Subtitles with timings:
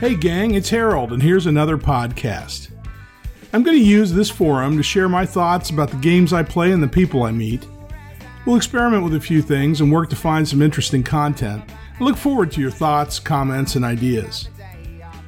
[0.00, 2.70] Hey, gang, it's Harold, and here's another podcast.
[3.52, 6.72] I'm going to use this forum to share my thoughts about the games I play
[6.72, 7.66] and the people I meet.
[8.46, 11.62] We'll experiment with a few things and work to find some interesting content.
[12.00, 14.48] I look forward to your thoughts, comments, and ideas.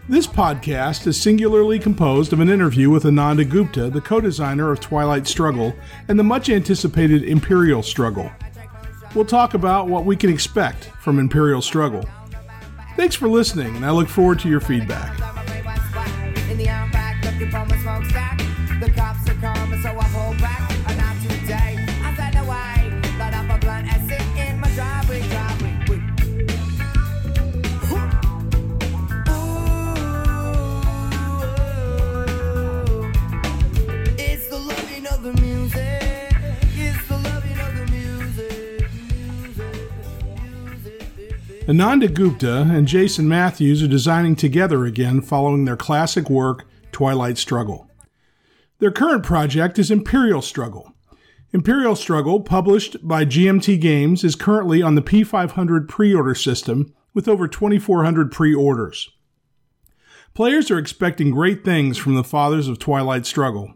[0.09, 4.81] This podcast is singularly composed of an interview with Ananda Gupta, the co designer of
[4.81, 5.75] Twilight Struggle
[6.09, 8.33] and the much anticipated Imperial Struggle.
[9.15, 12.09] We'll talk about what we can expect from Imperial Struggle.
[12.97, 15.19] Thanks for listening, and I look forward to your feedback.
[41.73, 47.89] Ananda Gupta and Jason Matthews are designing together again following their classic work, Twilight Struggle.
[48.79, 50.93] Their current project is Imperial Struggle.
[51.51, 57.27] Imperial Struggle, published by GMT Games, is currently on the P500 pre order system with
[57.27, 59.09] over 2,400 pre orders.
[60.35, 63.73] Players are expecting great things from the fathers of Twilight Struggle.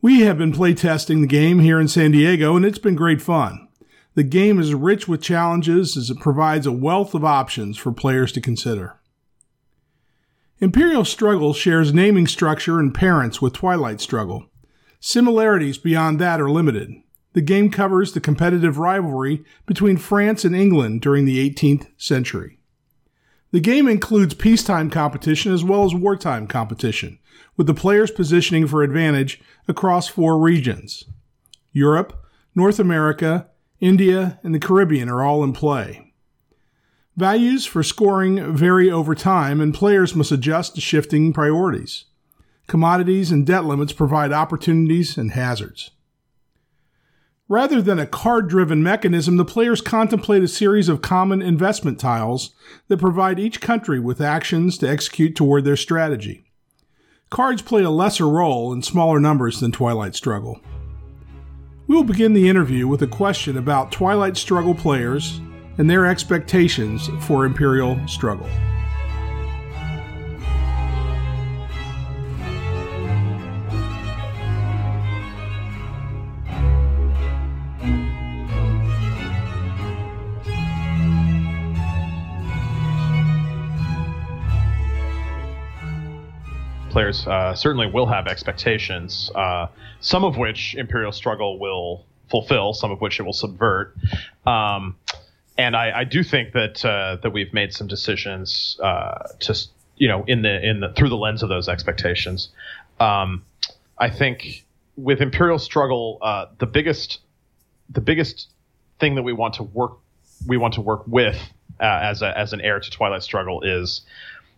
[0.00, 3.66] We have been playtesting the game here in San Diego, and it's been great fun.
[4.14, 8.30] The game is rich with challenges as it provides a wealth of options for players
[8.32, 8.98] to consider.
[10.58, 14.46] Imperial Struggle shares naming structure and parents with Twilight Struggle.
[15.00, 16.92] Similarities beyond that are limited.
[17.32, 22.58] The game covers the competitive rivalry between France and England during the 18th century.
[23.50, 27.18] The game includes peacetime competition as well as wartime competition,
[27.56, 31.04] with the players positioning for advantage across four regions
[31.72, 32.24] Europe,
[32.54, 33.48] North America,
[33.82, 36.12] India, and the Caribbean are all in play.
[37.16, 42.04] Values for scoring vary over time, and players must adjust to shifting priorities.
[42.68, 45.90] Commodities and debt limits provide opportunities and hazards.
[47.48, 52.54] Rather than a card driven mechanism, the players contemplate a series of common investment tiles
[52.86, 56.44] that provide each country with actions to execute toward their strategy.
[57.30, 60.60] Cards play a lesser role in smaller numbers than Twilight Struggle.
[61.88, 65.40] We will begin the interview with a question about Twilight Struggle players
[65.78, 68.48] and their expectations for Imperial Struggle.
[86.92, 89.66] Players uh, certainly will have expectations, uh,
[90.00, 93.96] some of which Imperial Struggle will fulfill, some of which it will subvert.
[94.46, 94.96] Um,
[95.58, 99.58] and I, I, do think that uh, that we've made some decisions uh, to
[99.96, 102.48] you know in the in the through the lens of those expectations.
[103.00, 103.44] Um,
[103.98, 104.64] I think
[104.96, 107.20] with Imperial Struggle, uh, the biggest
[107.90, 108.48] the biggest
[108.98, 109.98] thing that we want to work
[110.46, 111.36] we want to work with
[111.80, 114.02] uh, as a, as an heir to Twilight Struggle is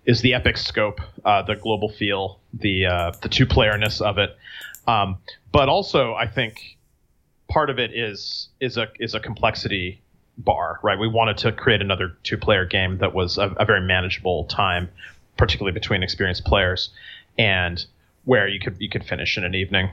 [0.07, 4.37] is the epic scope, uh, the global feel, the uh, the two playerness of it.
[4.87, 5.19] Um,
[5.53, 6.77] but also, I think
[7.49, 10.03] part of it is is a is a complexity
[10.39, 10.99] bar, right?
[10.99, 14.89] We wanted to create another two player game that was a, a very manageable time,
[15.37, 16.91] particularly between experienced players,
[17.39, 17.85] and
[18.25, 19.91] where you could you could finish in an evening,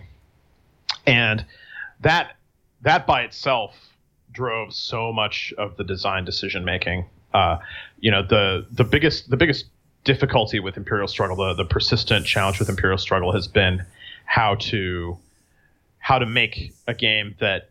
[1.05, 1.45] and
[2.01, 2.35] that
[2.81, 3.75] that by itself
[4.31, 7.05] drove so much of the design decision making.
[7.33, 7.57] Uh,
[8.00, 9.66] you know, the the biggest the biggest
[10.03, 13.85] difficulty with Imperial Struggle, the, the persistent challenge with Imperial Struggle has been
[14.25, 15.17] how to
[16.00, 17.69] how to make a game that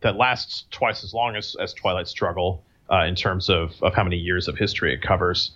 [0.00, 4.04] that lasts twice as long as, as Twilight Struggle uh, in terms of, of how
[4.04, 5.52] many years of history it covers,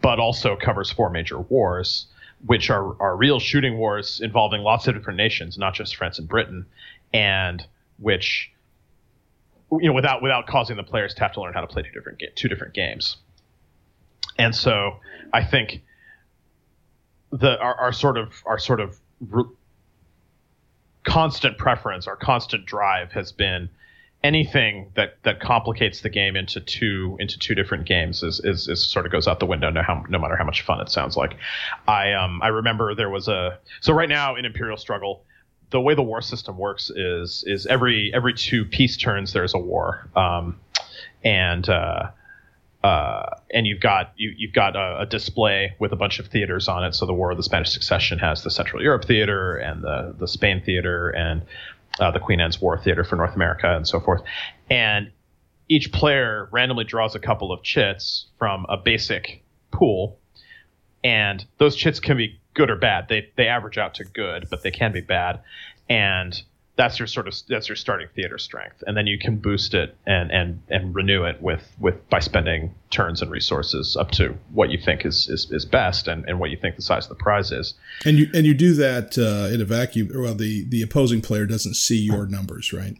[0.00, 2.06] but also covers four major wars,
[2.46, 6.28] which are, are real shooting wars involving lots of different nations, not just France and
[6.28, 6.66] Britain,
[7.12, 7.66] and
[7.98, 8.50] which
[9.72, 11.90] you know without without causing the players to have to learn how to play two
[11.90, 13.16] different two different games.
[14.38, 15.00] And so
[15.32, 15.82] I think
[17.30, 19.44] the our, our sort of our sort of re-
[21.04, 23.68] constant preference, our constant drive has been
[24.22, 28.90] anything that that complicates the game into two into two different games is, is, is
[28.90, 31.16] sort of goes out the window no how no matter how much fun it sounds
[31.16, 31.36] like.
[31.86, 35.24] I um I remember there was a so right now in Imperial Struggle
[35.70, 39.58] the way the war system works is is every every two peace turns there's a
[39.58, 40.58] war um
[41.22, 42.10] and uh
[42.84, 46.68] uh, and you've got you, have got a, a, display with a bunch of theaters
[46.68, 46.94] on it.
[46.94, 50.28] So the War of the Spanish Succession has the Central Europe Theater and the the
[50.28, 51.46] Spain Theater and
[51.98, 54.20] uh, the Queen Anne's War Theater for North America and so forth.
[54.68, 55.12] And
[55.66, 60.18] each player randomly draws a couple of chits from a basic pool,
[61.02, 63.08] and those chits can be good or bad.
[63.08, 65.40] They they average out to good, but they can be bad,
[65.88, 66.38] and
[66.76, 69.96] that's your sort of that's your starting theater strength, and then you can boost it
[70.06, 74.70] and and and renew it with with by spending turns and resources up to what
[74.70, 77.22] you think is is, is best and, and what you think the size of the
[77.22, 77.74] prize is.
[78.04, 80.10] And you and you do that uh, in a vacuum.
[80.12, 82.96] Well, the the opposing player doesn't see your numbers, right?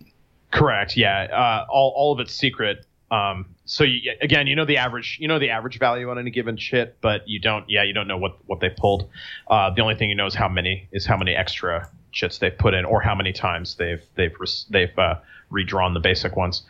[0.52, 0.96] Correct.
[0.96, 1.24] Yeah.
[1.32, 2.86] Uh, all all of it's secret.
[3.10, 6.30] Um, so you, again, you know the average, you know the average value on any
[6.30, 9.08] given chit, but you don't, yeah, you don't know what what they pulled.
[9.46, 12.56] Uh, the only thing you know is how many is how many extra chits they've
[12.56, 14.34] put in, or how many times they've they've
[14.70, 15.16] they've uh,
[15.50, 16.62] redrawn the basic ones.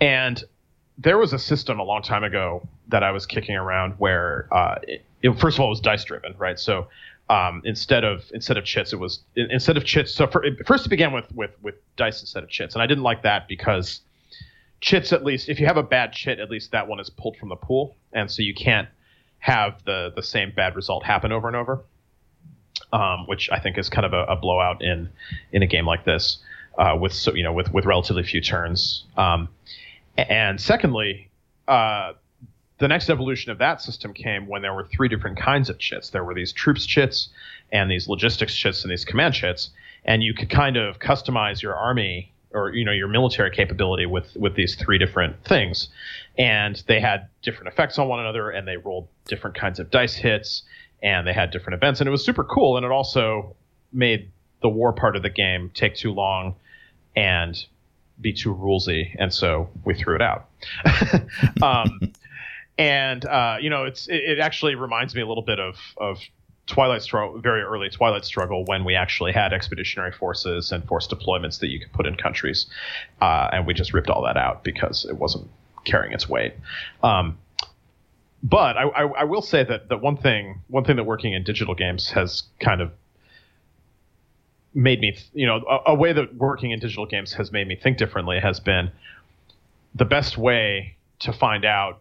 [0.00, 0.42] And
[0.98, 4.76] there was a system a long time ago that I was kicking around where, uh,
[4.82, 6.58] it, it, first of all, it was dice driven, right?
[6.58, 6.88] So
[7.30, 10.12] um, instead of instead of chits, it was instead of chits.
[10.14, 13.04] So for, first, it began with with with dice instead of chits, and I didn't
[13.04, 14.00] like that because
[14.80, 17.36] chits, at least if you have a bad chit, at least that one is pulled
[17.36, 18.88] from the pool, and so you can't
[19.38, 21.84] have the the same bad result happen over and over
[22.92, 25.08] um, which I think is kind of a, a, blowout in
[25.52, 26.38] in a game like this
[26.78, 29.04] uh, with so you know with with relatively few turns.
[29.16, 29.48] Um,
[30.16, 31.30] and secondly,
[31.68, 32.12] uh,
[32.78, 36.10] the next evolution of that system came when there were three different kinds of chits.
[36.10, 37.28] There were these troops chits
[37.70, 39.70] and these logistics chits and these command chits,
[40.04, 44.36] and you could kind of customize your army or you know your military capability with
[44.36, 45.88] with these three different things
[46.38, 50.14] and they had different effects on one another and they rolled different kinds of dice
[50.14, 50.62] hits
[51.02, 52.76] and they had different events, and it was super cool.
[52.76, 53.56] And it also
[53.92, 54.30] made
[54.62, 56.54] the war part of the game take too long
[57.16, 57.56] and
[58.20, 60.48] be too rulesy, and so we threw it out.
[61.62, 62.12] um,
[62.78, 66.18] and uh, you know, it's it, it, actually reminds me a little bit of of
[66.66, 71.58] Twilight Struggle, very early Twilight Struggle, when we actually had expeditionary forces and force deployments
[71.60, 72.66] that you could put in countries,
[73.20, 75.48] uh, and we just ripped all that out because it wasn't
[75.84, 76.54] carrying its weight.
[77.02, 77.38] Um,
[78.42, 81.44] but I, I, I, will say that, that one thing one thing that working in
[81.44, 82.90] digital games has kind of
[84.74, 87.76] made me you know a, a, way that working in digital games has made me
[87.76, 88.90] think differently has been
[89.94, 92.00] the best way to find out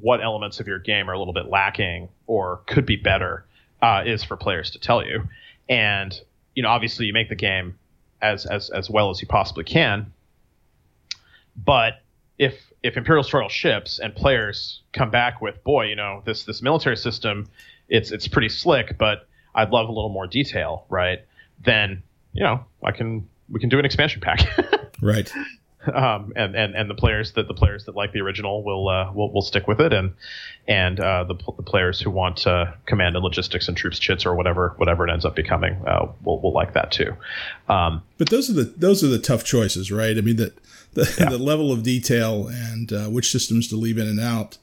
[0.00, 3.44] what elements of your game are a little bit lacking or could be better
[3.82, 5.22] uh, is for players to tell you.
[5.68, 6.18] And
[6.54, 7.78] you know obviously you make the game
[8.22, 10.12] as as as well as you possibly can.
[11.56, 12.02] But
[12.38, 16.62] if if Imperial struggle ships and players come back with, boy, you know, this this
[16.62, 17.48] military system,
[17.88, 21.20] it's it's pretty slick, but I'd love a little more detail, right?
[21.64, 22.02] Then
[22.32, 24.46] you know, I can we can do an expansion pack,
[25.02, 25.30] right?
[25.92, 29.12] Um, and, and and the players that the players that like the original will uh,
[29.12, 30.14] will, will stick with it, and
[30.66, 34.34] and uh, the, the players who want uh, command and logistics and troops chits or
[34.34, 37.16] whatever whatever it ends up becoming uh, will will like that too.
[37.68, 40.18] Um, but those are the those are the tough choices, right?
[40.18, 40.58] I mean that
[40.96, 41.28] the, yeah.
[41.28, 44.58] the level of detail and uh, which systems to leave in and out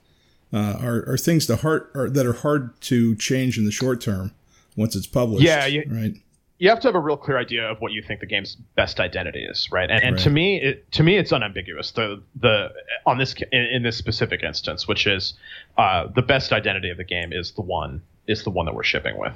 [0.52, 4.02] uh, are, are things that hard are, that are hard to change in the short
[4.02, 4.32] term
[4.76, 5.44] once it's published.
[5.44, 6.14] Yeah, you, right.
[6.60, 9.00] You have to have a real clear idea of what you think the game's best
[9.00, 9.90] identity is, right?
[9.90, 10.24] And, and right.
[10.24, 11.92] to me, it, to me, it's unambiguous.
[11.92, 12.70] The the
[13.06, 15.34] on this in, in this specific instance, which is
[15.78, 18.84] uh, the best identity of the game is the one is the one that we're
[18.84, 19.34] shipping with.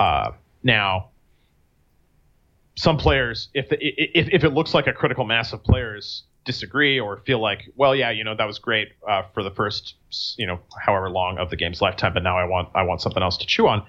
[0.00, 0.30] Uh,
[0.62, 1.08] now,
[2.76, 6.98] some players, if, the, if if it looks like a critical mass of players disagree
[6.98, 9.94] or feel like, well, yeah, you know, that was great uh, for the first,
[10.36, 13.22] you know, however long of the game's lifetime, but now I want I want something
[13.22, 13.84] else to chew on.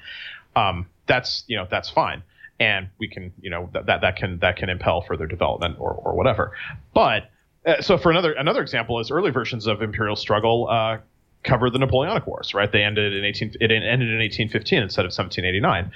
[0.55, 2.23] Um, that's you know that's fine,
[2.59, 5.91] and we can you know that that, that can that can impel further development or
[5.93, 6.53] or whatever.
[6.93, 7.29] But
[7.65, 10.67] uh, so for another another example is early versions of Imperial Struggle.
[10.69, 10.97] Uh,
[11.43, 12.71] cover the Napoleonic Wars, right?
[12.71, 13.55] They ended in 18.
[13.59, 15.91] It ended in 1815 instead of 1789,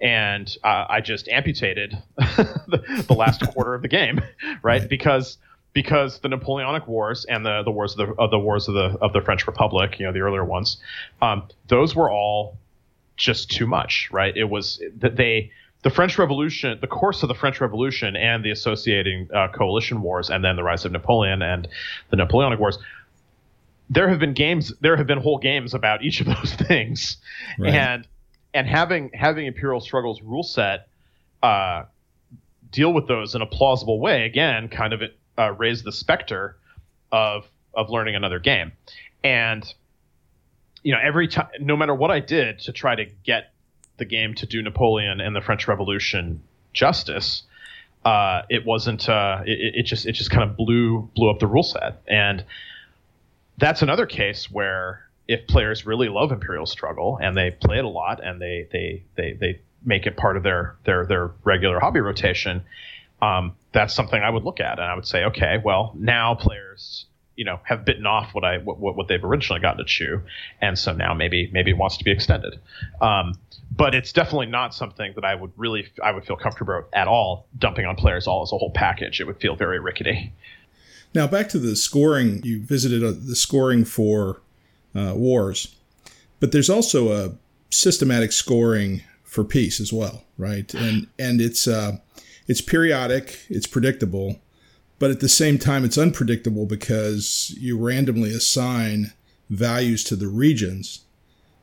[0.00, 4.58] and uh, I just amputated the, the, last quarter of the game, right?
[4.62, 4.88] right.
[4.88, 5.38] Because
[5.72, 8.98] because the Napoleonic Wars and the the wars of the, of the wars of the
[9.00, 10.78] of the French Republic, you know, the earlier ones,
[11.22, 12.58] um, those were all
[13.16, 14.36] just too much, right?
[14.36, 18.50] It was that they the French Revolution, the course of the French Revolution and the
[18.50, 21.68] associating uh, coalition wars, and then the rise of Napoleon and
[22.10, 22.78] the Napoleonic Wars.
[23.88, 27.16] There have been games, there have been whole games about each of those things,
[27.58, 27.74] right.
[27.74, 28.08] and
[28.52, 30.88] and having having Imperial Struggles rule set
[31.42, 31.84] uh,
[32.70, 35.02] deal with those in a plausible way again, kind of
[35.40, 36.56] uh, raise the specter
[37.10, 38.72] of of learning another game.
[39.24, 39.64] And
[40.82, 43.52] you know, every time, no matter what I did to try to get
[43.98, 46.42] the game to do Napoleon and the French Revolution
[46.72, 47.42] justice,
[48.04, 49.08] uh, it wasn't.
[49.08, 52.44] Uh, it, it, just it just kind of blew blew up the rule set, and
[53.58, 57.88] that's another case where if players really love Imperial Struggle and they play it a
[57.88, 62.00] lot and they they they they make it part of their their their regular hobby
[62.00, 62.62] rotation,
[63.22, 67.06] um, that's something I would look at and I would say, okay, well, now players,
[67.40, 70.20] you know have bitten off what I what, what they've originally gotten to chew,
[70.60, 72.60] and so now maybe maybe it wants to be extended.
[73.00, 73.32] Um,
[73.74, 77.46] but it's definitely not something that I would really I would feel comfortable at all
[77.58, 79.22] dumping on players all as a whole package.
[79.22, 80.34] It would feel very rickety.
[81.14, 82.42] Now back to the scoring.
[82.44, 84.42] You visited uh, the scoring for
[84.94, 85.74] uh, wars,
[86.40, 87.32] but there's also a
[87.70, 90.74] systematic scoring for peace as well, right?
[90.74, 91.96] And and it's uh,
[92.50, 94.40] it's periodic, it's predictable,
[94.98, 99.12] but at the same time, it's unpredictable because you randomly assign
[99.48, 101.04] values to the regions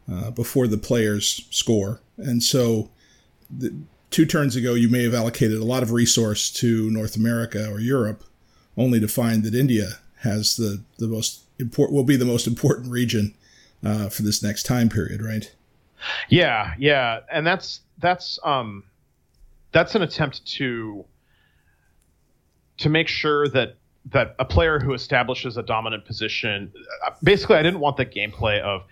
[0.10, 2.00] uh, before the players score.
[2.15, 2.89] And so,
[3.50, 3.75] the,
[4.12, 7.82] two turns ago, you may have allocated a lot of resource to North America or
[7.82, 8.24] Europe,
[8.77, 12.89] only to find that India has the, the most important, will be the most important
[12.89, 13.36] region
[13.84, 15.53] uh, for this next time period, right?
[16.29, 18.86] Yeah, yeah, and that's that's um,
[19.71, 21.05] that's an attempt to
[22.77, 26.71] to make sure that that a player who establishes a dominant position
[27.05, 28.83] uh, basically i didn't want the gameplay of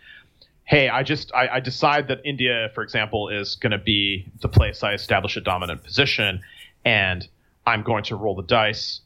[0.65, 4.49] hey i just i, I decide that india for example is going to be the
[4.49, 6.41] place i establish a dominant position
[6.83, 7.27] and
[7.65, 9.01] i'm going to roll the dice.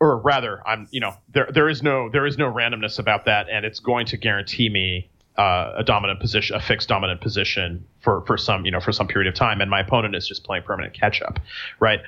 [0.00, 3.48] Or rather i'm you know there there is no there is no randomness about that
[3.50, 8.22] and it's going to guarantee me uh, a dominant position, a fixed dominant position for
[8.26, 10.64] for some you know for some period of time, and my opponent is just playing
[10.64, 11.38] permanent catch up,
[11.78, 12.00] right?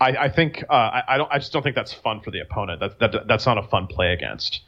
[0.00, 1.30] I, I think uh, I, I, don't.
[1.30, 2.80] I just don't think that's fun for the opponent.
[2.80, 4.62] That, that that's not a fun play against.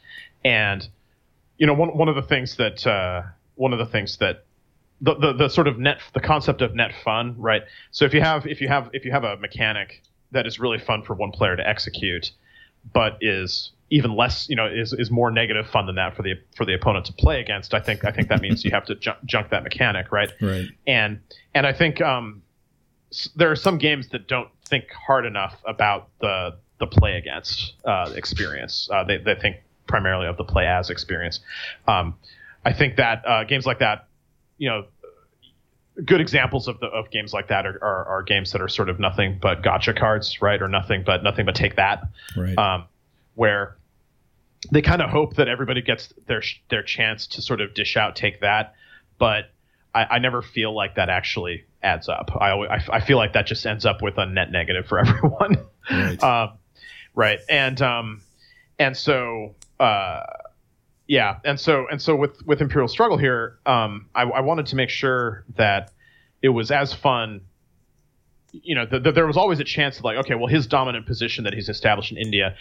[0.45, 0.87] And
[1.59, 3.23] you know, one one of the things that uh,
[3.57, 4.45] one of the things that
[5.01, 7.63] the, the the sort of net the concept of net fun, right?
[7.91, 10.79] So if you have if you have if you have a mechanic that is really
[10.79, 12.31] fun for one player to execute,
[12.93, 16.35] but is even less, you know, is, is more negative fun than that for the
[16.57, 17.75] for the opponent to play against.
[17.75, 20.33] I think I think that means you have to junk, junk that mechanic, right?
[20.41, 20.67] Right.
[20.87, 21.21] And
[21.55, 22.43] and I think um,
[23.37, 28.13] there are some games that don't think hard enough about the the play against uh,
[28.17, 28.89] experience.
[28.93, 31.41] Uh, they they think primarily of the play as experience.
[31.87, 32.15] Um,
[32.65, 34.09] I think that uh, games like that,
[34.57, 34.87] you know,
[36.05, 38.89] good examples of the of games like that are, are, are, games that are sort
[38.89, 40.61] of nothing but gotcha cards, right?
[40.61, 42.05] Or nothing but nothing but take that,
[42.37, 42.57] right?
[42.59, 42.85] Um,
[43.35, 43.77] where
[44.71, 48.17] they kind of hope that everybody gets their their chance to sort of dish out
[48.17, 48.75] take that,
[49.19, 49.51] but
[49.95, 52.31] I, I never feel like that actually adds up.
[52.41, 55.57] I, I, I feel like that just ends up with a net negative for everyone.
[55.91, 56.23] Right.
[56.23, 56.53] um,
[57.15, 57.39] right.
[57.49, 58.23] And um,
[58.79, 60.23] and so uh,
[61.07, 64.77] yeah, and so and so with with Imperial Struggle here, um, I, I wanted to
[64.77, 65.93] make sure that
[66.43, 67.43] it was as fun.
[68.53, 71.43] You know, that there was always a chance of like, okay, well, his dominant position
[71.43, 72.55] that he's established in India,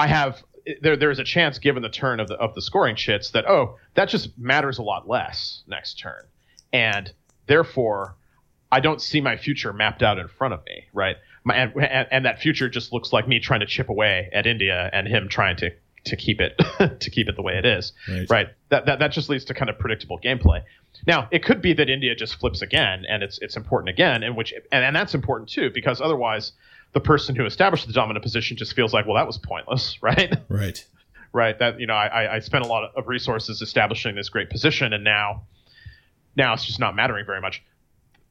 [0.00, 0.42] I have
[0.80, 3.46] there there is a chance given the turn of the of the scoring chits that
[3.46, 6.24] oh that just matters a lot less next turn,
[6.72, 7.12] and
[7.46, 8.16] therefore
[8.72, 11.16] I don't see my future mapped out in front of me, right?
[11.44, 14.46] My, and, and, and that future just looks like me trying to chip away at
[14.46, 15.70] India and him trying to
[16.04, 16.56] to keep it
[17.00, 18.30] to keep it the way it is, right.
[18.30, 18.46] right?
[18.70, 20.62] That, that that just leads to kind of predictable gameplay.
[21.06, 24.34] Now it could be that India just flips again and it's it's important again, and
[24.34, 26.52] which and, and that's important too because otherwise
[26.92, 30.34] the person who established the dominant position just feels like, well, that was pointless, right?
[30.48, 30.84] Right.
[31.32, 31.58] right.
[31.58, 35.04] That you know, I, I spent a lot of resources establishing this great position, and
[35.04, 35.42] now,
[36.36, 37.62] now it's just not mattering very much.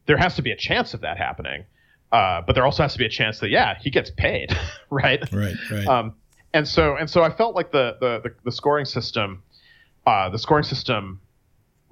[0.05, 1.65] There has to be a chance of that happening,
[2.11, 4.57] uh, but there also has to be a chance that yeah, he gets paid,
[4.89, 5.21] right?
[5.31, 5.55] Right.
[5.71, 5.87] Right.
[5.87, 6.15] Um,
[6.53, 9.43] and so and so I felt like the the the, the scoring system,
[10.05, 11.21] uh, the scoring system,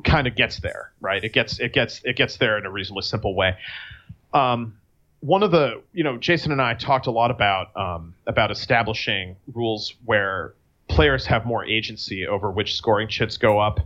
[0.03, 1.24] kind of gets there, right?
[1.24, 3.55] It gets it gets it gets there in a reasonably simple way.
[4.33, 4.77] Um,
[5.19, 9.36] one of the you know Jason and I talked a lot about um, about establishing
[9.53, 10.53] rules where
[10.88, 13.79] players have more agency over which scoring chips go up,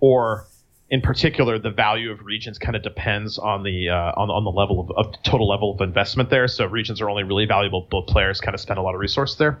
[0.00, 0.46] or
[0.90, 4.50] in particular the value of regions kind of depends on the uh, on, on the
[4.50, 6.46] level of, of, total level of investment there.
[6.48, 9.36] So regions are only really valuable, but players kind of spend a lot of resource
[9.36, 9.60] there,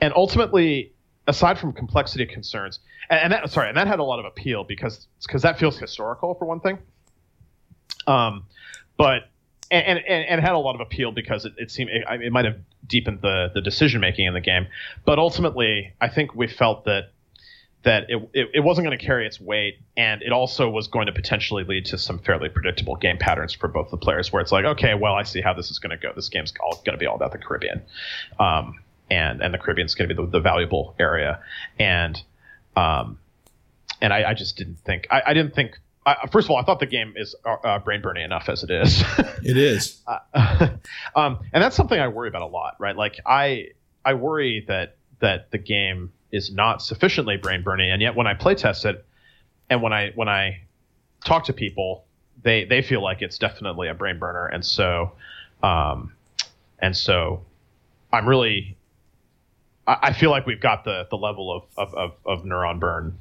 [0.00, 0.92] and ultimately.
[1.28, 2.78] Aside from complexity concerns,
[3.10, 5.76] and, and that sorry, and that had a lot of appeal because because that feels
[5.76, 6.78] historical for one thing.
[8.06, 8.44] Um,
[8.96, 9.22] but
[9.70, 12.44] and, and, and had a lot of appeal because it, it seemed it, it might
[12.44, 14.66] have deepened the the decision making in the game.
[15.04, 17.10] But ultimately, I think we felt that
[17.86, 21.06] that it, it, it wasn't going to carry its weight, and it also was going
[21.06, 24.50] to potentially lead to some fairly predictable game patterns for both the players, where it's
[24.50, 26.12] like, okay, well, I see how this is going to go.
[26.14, 27.82] This game's all going to be all about the Caribbean,
[28.40, 28.80] um,
[29.10, 31.40] and and the Caribbean's going to be the, the valuable area,
[31.78, 32.20] and
[32.76, 33.18] um,
[34.00, 36.62] and I, I just didn't think I, I didn't think I, first of all, I
[36.62, 39.02] thought the game is uh, uh brain burning enough as it is.
[39.42, 40.68] it is, uh,
[41.16, 42.96] um, and that's something I worry about a lot, right?
[42.96, 43.70] Like I
[44.04, 48.34] I worry that that the game is not sufficiently brain burning, and yet when I
[48.34, 49.04] play test it,
[49.68, 50.60] and when I when I
[51.24, 52.04] talk to people,
[52.42, 55.12] they they feel like it's definitely a brain burner, and so
[55.62, 56.12] um,
[56.78, 57.42] and so
[58.12, 58.76] I'm really
[59.86, 63.18] I, I, feel like we've got the the level of, of, of, of neuron burn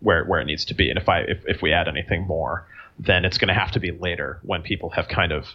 [0.00, 0.90] where where it needs to be.
[0.90, 2.66] And if I if, if we add anything more,
[2.98, 5.48] then it's going to have to be later when people have kind of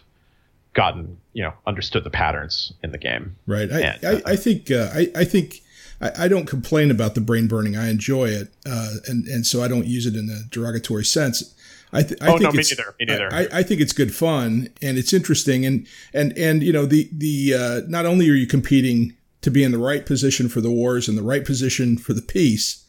[0.74, 3.36] gotten you know understood the patterns in the game.
[3.46, 3.70] Right.
[3.72, 5.60] I and, I, I, think uh, I I think.
[6.00, 7.76] I, I don't complain about the brain burning.
[7.76, 11.54] I enjoy it, uh, and and so I don't use it in a derogatory sense.
[11.94, 12.94] I, th- I oh, think no, me it's, neither.
[12.98, 13.32] Me neither.
[13.32, 17.08] I, I, think it's good fun and it's interesting and and and you know the
[17.12, 20.70] the uh, not only are you competing to be in the right position for the
[20.70, 22.83] wars and the right position for the peace,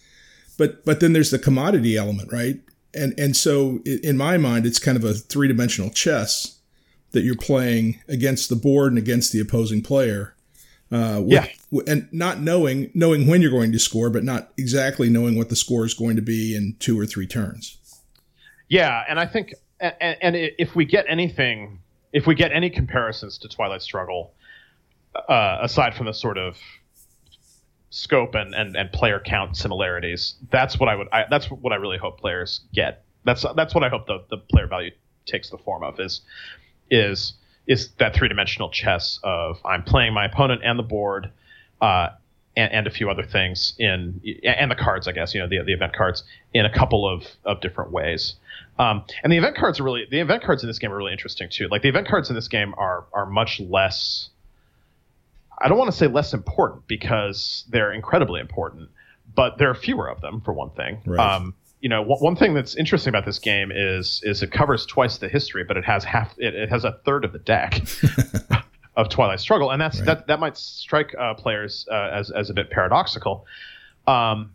[0.58, 2.60] but but then there's the commodity element, right?
[2.94, 6.60] And and so in my mind, it's kind of a three dimensional chess
[7.12, 10.34] that you're playing against the board and against the opposing player.
[10.92, 11.32] Uh, with,
[11.72, 15.50] yeah, and not knowing knowing when you're going to score, but not exactly knowing what
[15.50, 17.78] the score is going to be in two or three turns.
[18.70, 21.80] Yeah, and I think, and, and if we get anything,
[22.14, 24.34] if we get any comparisons to Twilight Struggle,
[25.28, 26.58] uh, aside from the sort of
[27.96, 31.08] scope and, and, and player count similarities, that's what I would.
[31.14, 33.04] I, that's what I really hope players get.
[33.24, 34.92] That's that's what I hope the, the player value
[35.26, 36.22] takes the form of is
[36.92, 37.34] is
[37.68, 41.32] is that three dimensional chess of I'm playing my opponent and the board.
[41.82, 42.10] Uh,
[42.58, 45.62] and, and, a few other things in and the cards, I guess you know the
[45.66, 46.24] the event cards
[46.54, 48.36] in a couple of of different ways.
[48.80, 51.12] Um, and the event cards are really the event cards in this game are really
[51.12, 51.68] interesting too.
[51.68, 54.30] Like the event cards in this game are are much less.
[55.60, 58.90] I don't want to say less important because they're incredibly important,
[59.34, 61.02] but there are fewer of them for one thing.
[61.06, 61.36] Right.
[61.36, 64.86] Um, you know, w- one thing that's interesting about this game is is it covers
[64.86, 67.82] twice the history, but it has half it, it has a third of the deck.
[68.96, 70.06] of Twilight Struggle, and that's right.
[70.06, 73.46] that that might strike uh, players uh, as as a bit paradoxical,
[74.08, 74.54] um,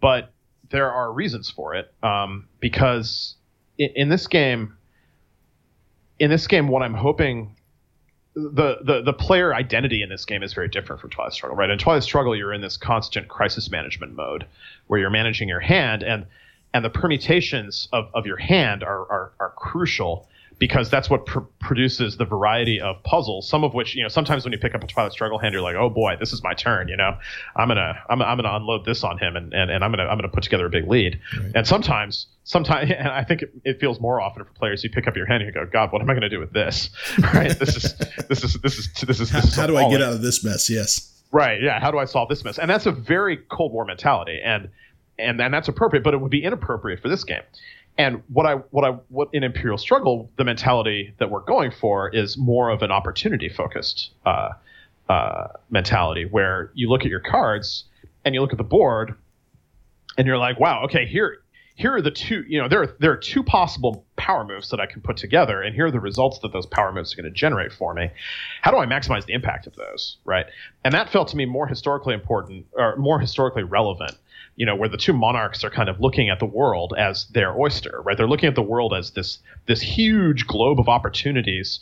[0.00, 0.32] but
[0.70, 3.36] there are reasons for it um, because
[3.78, 4.76] in, in this game,
[6.18, 7.56] in this game, what I'm hoping
[8.34, 11.70] the, the the player identity in this game is very different from Twilight Struggle, right?
[11.70, 14.46] In Twilight Struggle, you're in this constant crisis management mode
[14.86, 16.26] where you're managing your hand, and
[16.74, 20.27] and the permutations of, of your hand are, are, are crucial
[20.58, 23.48] because that's what pr- produces the variety of puzzles.
[23.48, 25.62] Some of which, you know, sometimes when you pick up a Twilight Struggle hand, you're
[25.62, 26.88] like, oh boy, this is my turn.
[26.88, 27.16] You know,
[27.56, 30.18] I'm gonna I'm, I'm gonna unload this on him, and, and, and I'm gonna I'm
[30.18, 31.20] gonna put together a big lead.
[31.38, 31.52] Right.
[31.54, 34.82] And sometimes sometimes, and I think it, it, feels more often for players.
[34.82, 36.52] You pick up your hand and you go, God, what am I gonna do with
[36.52, 36.90] this?
[37.34, 37.56] right?
[37.58, 37.94] This is
[38.28, 39.30] this is this is this is.
[39.30, 40.68] How, this is how do I get out of this mess?
[40.68, 41.14] Yes.
[41.30, 41.62] Right.
[41.62, 41.78] Yeah.
[41.78, 42.58] How do I solve this mess?
[42.58, 44.70] And that's a very Cold War mentality, and
[45.18, 47.42] and and that's appropriate, but it would be inappropriate for this game.
[47.98, 52.08] And what I what I what in Imperial Struggle, the mentality that we're going for
[52.08, 54.50] is more of an opportunity focused uh,
[55.08, 57.84] uh, mentality, where you look at your cards
[58.24, 59.14] and you look at the board,
[60.16, 61.38] and you're like, wow, okay, here
[61.74, 64.78] here are the two you know there are, there are two possible power moves that
[64.78, 67.32] I can put together, and here are the results that those power moves are going
[67.32, 68.10] to generate for me.
[68.62, 70.46] How do I maximize the impact of those, right?
[70.84, 74.16] And that felt to me more historically important or more historically relevant
[74.58, 77.56] you know, where the two monarchs are kind of looking at the world as their
[77.56, 78.16] oyster, right?
[78.16, 81.78] They're looking at the world as this this huge globe of opportunities.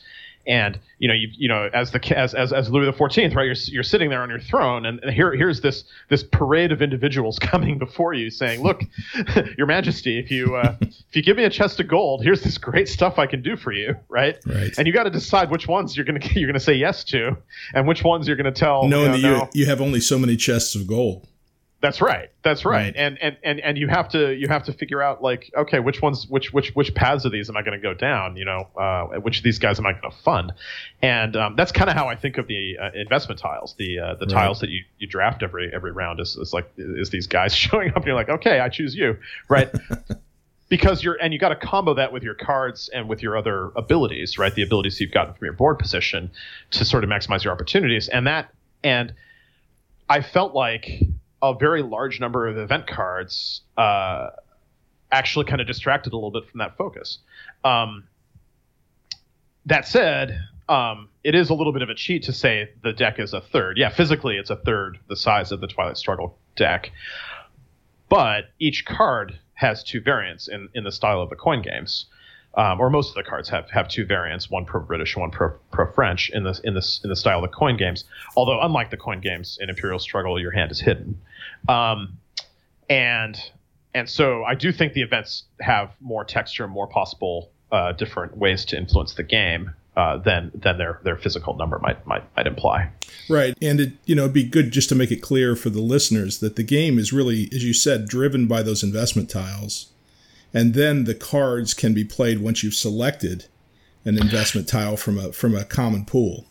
[0.47, 3.47] And you know, you, you know, as the as, as, as Louis the Fourteenth, right?
[3.47, 7.39] You're, you're sitting there on your throne, and here here's this this parade of individuals
[7.41, 8.83] coming before you, saying, "Look,
[9.57, 12.59] Your Majesty, if you uh, if you give me a chest of gold, here's this
[12.59, 14.77] great stuff I can do for you, right?" Right.
[14.77, 17.39] And you got to decide which ones you're gonna you're gonna say yes to,
[17.73, 18.87] and which ones you're gonna tell.
[18.87, 21.27] Knowing you know, that you you have only so many chests of gold.
[21.83, 22.31] That's right.
[22.43, 22.85] That's right.
[22.87, 22.95] right.
[22.97, 26.01] And, and and and you have to you have to figure out like okay which
[26.01, 28.37] ones which which which paths of these am I going to go down?
[28.37, 30.55] You know, uh, which of these guys am I going to fund?
[31.03, 33.75] And um, that's kind of how I think of the uh, investment tiles.
[33.79, 34.33] The uh, the right.
[34.33, 37.91] tiles that you, you draft every every round is, is like is these guys showing
[37.91, 39.71] up and you're like okay I choose you right.
[40.69, 43.71] because you're and you got to combo that with your cards and with your other
[43.77, 44.55] abilities, right?
[44.55, 46.31] The abilities you've gotten from your board position
[46.73, 49.13] to sort of maximize your opportunities, and that and
[50.09, 51.03] I felt like
[51.43, 54.31] a very large number of event cards uh,
[55.13, 57.19] actually kind of distracted a little bit from that focus.
[57.65, 58.05] Um,
[59.67, 63.19] that said, um, it is a little bit of a cheat to say the deck
[63.19, 63.79] is a third.
[63.79, 66.91] Yeah, physically it's a third the size of the Twilight Struggle deck,
[68.09, 72.07] but each card has two variants in, in the style of the coin games
[72.57, 75.51] um, or most of the cards have have two variants, one pro British, one pro
[75.71, 78.05] pro French in this in this in the style of the coin games.
[78.37, 81.21] Although unlike the coin games in Imperial Struggle, your hand is hidden,
[81.69, 82.17] um,
[82.89, 83.39] and
[83.95, 88.65] and so I do think the events have more texture, more possible uh, different ways
[88.67, 89.73] to influence the game.
[89.97, 92.87] Uh, than than their their physical number might might might imply.
[93.31, 95.81] Right, and it you know it'd be good just to make it clear for the
[95.81, 99.91] listeners that the game is really, as you said, driven by those investment tiles
[100.57, 103.45] and then the cards can be played once you've selected
[104.07, 106.47] an investment tile from a from a common pool.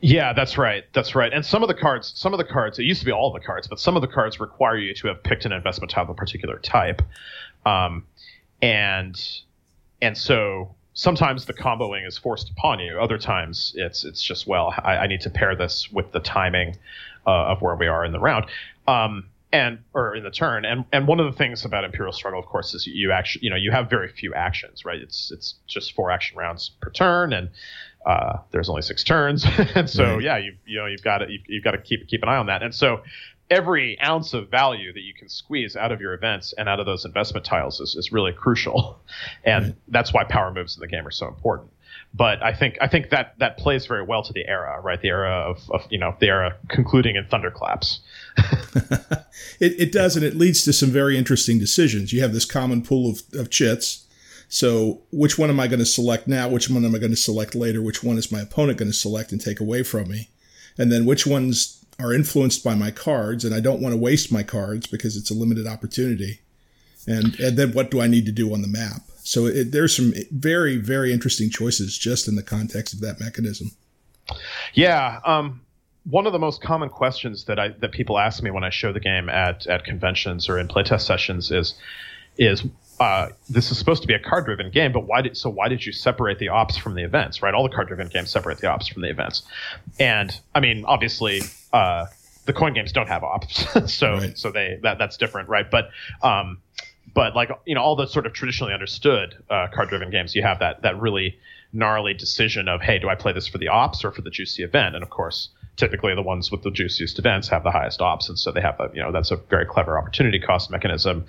[0.00, 0.84] Yeah, that's right.
[0.94, 1.30] That's right.
[1.30, 3.38] And some of the cards, some of the cards, it used to be all the
[3.38, 6.08] cards, but some of the cards require you to have picked an investment tile of
[6.08, 7.02] a particular type.
[7.66, 8.06] Um,
[8.62, 9.22] and
[10.00, 12.98] and so sometimes the comboing is forced upon you.
[12.98, 16.78] Other times it's it's just well, I, I need to pair this with the timing
[17.26, 18.46] uh, of where we are in the round.
[18.88, 22.38] Um, and or in the turn and and one of the things about imperial struggle
[22.38, 25.54] of course is you actually you know you have very few actions right it's it's
[25.66, 27.50] just four action rounds per turn and
[28.06, 30.22] uh, there's only six turns, and so right.
[30.22, 32.36] yeah, you you know you've got to you've, you've got to keep keep an eye
[32.36, 32.62] on that.
[32.62, 33.02] And so
[33.50, 36.86] every ounce of value that you can squeeze out of your events and out of
[36.86, 39.00] those investment tiles is, is really crucial,
[39.44, 39.74] and right.
[39.88, 41.70] that's why power moves in the game are so important.
[42.12, 45.00] But I think I think that that plays very well to the era, right?
[45.00, 48.00] The era of, of you know the era concluding in thunderclaps.
[49.60, 52.12] it, it does, and it leads to some very interesting decisions.
[52.12, 54.06] You have this common pool of, of chits
[54.52, 56.48] so which one am I going to select now?
[56.48, 57.80] Which one am I going to select later?
[57.80, 60.28] Which one is my opponent going to select and take away from me?
[60.76, 63.44] And then which ones are influenced by my cards?
[63.44, 66.40] And I don't want to waste my cards because it's a limited opportunity.
[67.06, 69.02] And, and then what do I need to do on the map?
[69.30, 73.70] So it, there's some very, very interesting choices just in the context of that mechanism.
[74.74, 75.20] Yeah.
[75.24, 75.60] Um,
[76.02, 78.92] one of the most common questions that I that people ask me when I show
[78.92, 81.74] the game at at conventions or in playtest sessions is
[82.38, 82.64] is
[82.98, 85.68] uh, this is supposed to be a card driven game, but why did so why
[85.68, 87.40] did you separate the ops from the events?
[87.40, 89.44] Right, all the card driven games separate the ops from the events,
[90.00, 92.06] and I mean obviously uh,
[92.46, 94.36] the coin games don't have ops, so right.
[94.36, 95.70] so they that that's different, right?
[95.70, 95.90] But
[96.20, 96.58] um,
[97.14, 100.42] but like you know all the sort of traditionally understood uh, card driven games, you
[100.42, 101.38] have that that really
[101.72, 104.62] gnarly decision of hey, do I play this for the ops or for the juicy
[104.62, 104.94] event?
[104.94, 108.38] And of course typically the ones with the juiciest events have the highest ops, and
[108.38, 111.24] so they have a you know that's a very clever opportunity cost mechanism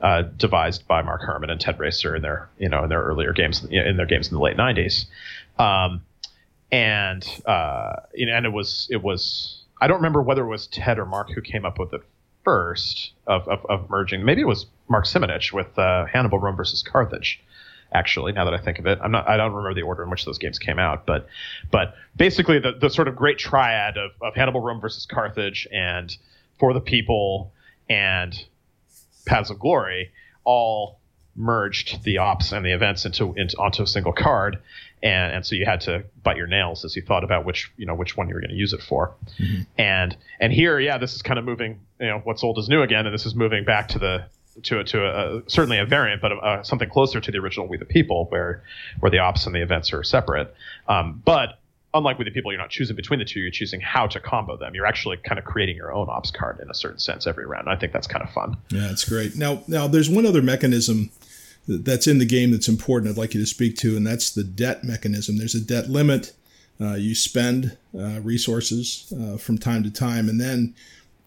[0.00, 3.32] uh, devised by Mark Herman and Ted Raicer in their you know in their earlier
[3.32, 5.06] games in their games in the late '90s,
[5.58, 6.02] um,
[6.70, 10.66] and uh, you know and it was it was I don't remember whether it was
[10.66, 12.02] Ted or Mark who came up with it
[12.44, 14.24] first of, of, of merging.
[14.24, 17.42] Maybe it was Mark Simonitch with uh, Hannibal Rome versus Carthage
[17.94, 18.98] actually now that I think of it.
[19.02, 21.26] I'm not I don't remember the order in which those games came out, but
[21.70, 26.16] but basically the, the sort of great triad of, of Hannibal Rome versus Carthage and
[26.58, 27.52] For the People
[27.88, 28.34] and
[29.26, 30.12] Paths of Glory
[30.44, 31.00] all
[31.34, 34.58] merged the ops and the events into, into onto a single card
[35.02, 37.86] and and so you had to bite your nails as you thought about which you
[37.86, 39.62] know which one you were going to use it for mm-hmm.
[39.78, 42.82] and and here yeah this is kind of moving you know what's old is new
[42.82, 44.26] again and this is moving back to the
[44.62, 47.84] to to a, certainly a variant, but a, something closer to the original We the
[47.84, 48.62] People, where
[49.00, 50.54] where the ops and the events are separate.
[50.88, 51.58] Um, but
[51.94, 53.40] unlike We the People, you're not choosing between the two.
[53.40, 54.74] You're choosing how to combo them.
[54.74, 57.68] You're actually kind of creating your own ops card in a certain sense every round.
[57.68, 58.56] I think that's kind of fun.
[58.70, 59.36] Yeah, it's great.
[59.36, 61.10] Now, now there's one other mechanism
[61.68, 63.10] that's in the game that's important.
[63.10, 65.38] I'd like you to speak to, and that's the debt mechanism.
[65.38, 66.32] There's a debt limit.
[66.80, 70.74] Uh, you spend uh, resources uh, from time to time, and then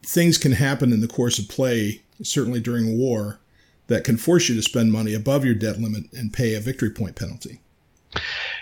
[0.06, 3.40] things can happen in the course of play certainly during war,
[3.88, 6.90] that can force you to spend money above your debt limit and pay a victory
[6.90, 7.60] point penalty.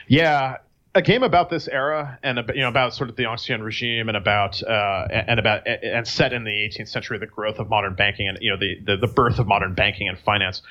[0.07, 0.57] Yeah,
[0.95, 4.17] a game about this era and you know about sort of the ancien regime and
[4.17, 8.27] about uh, and about and set in the 18th century the growth of modern banking
[8.27, 10.61] and you know the, the, the birth of modern banking and finance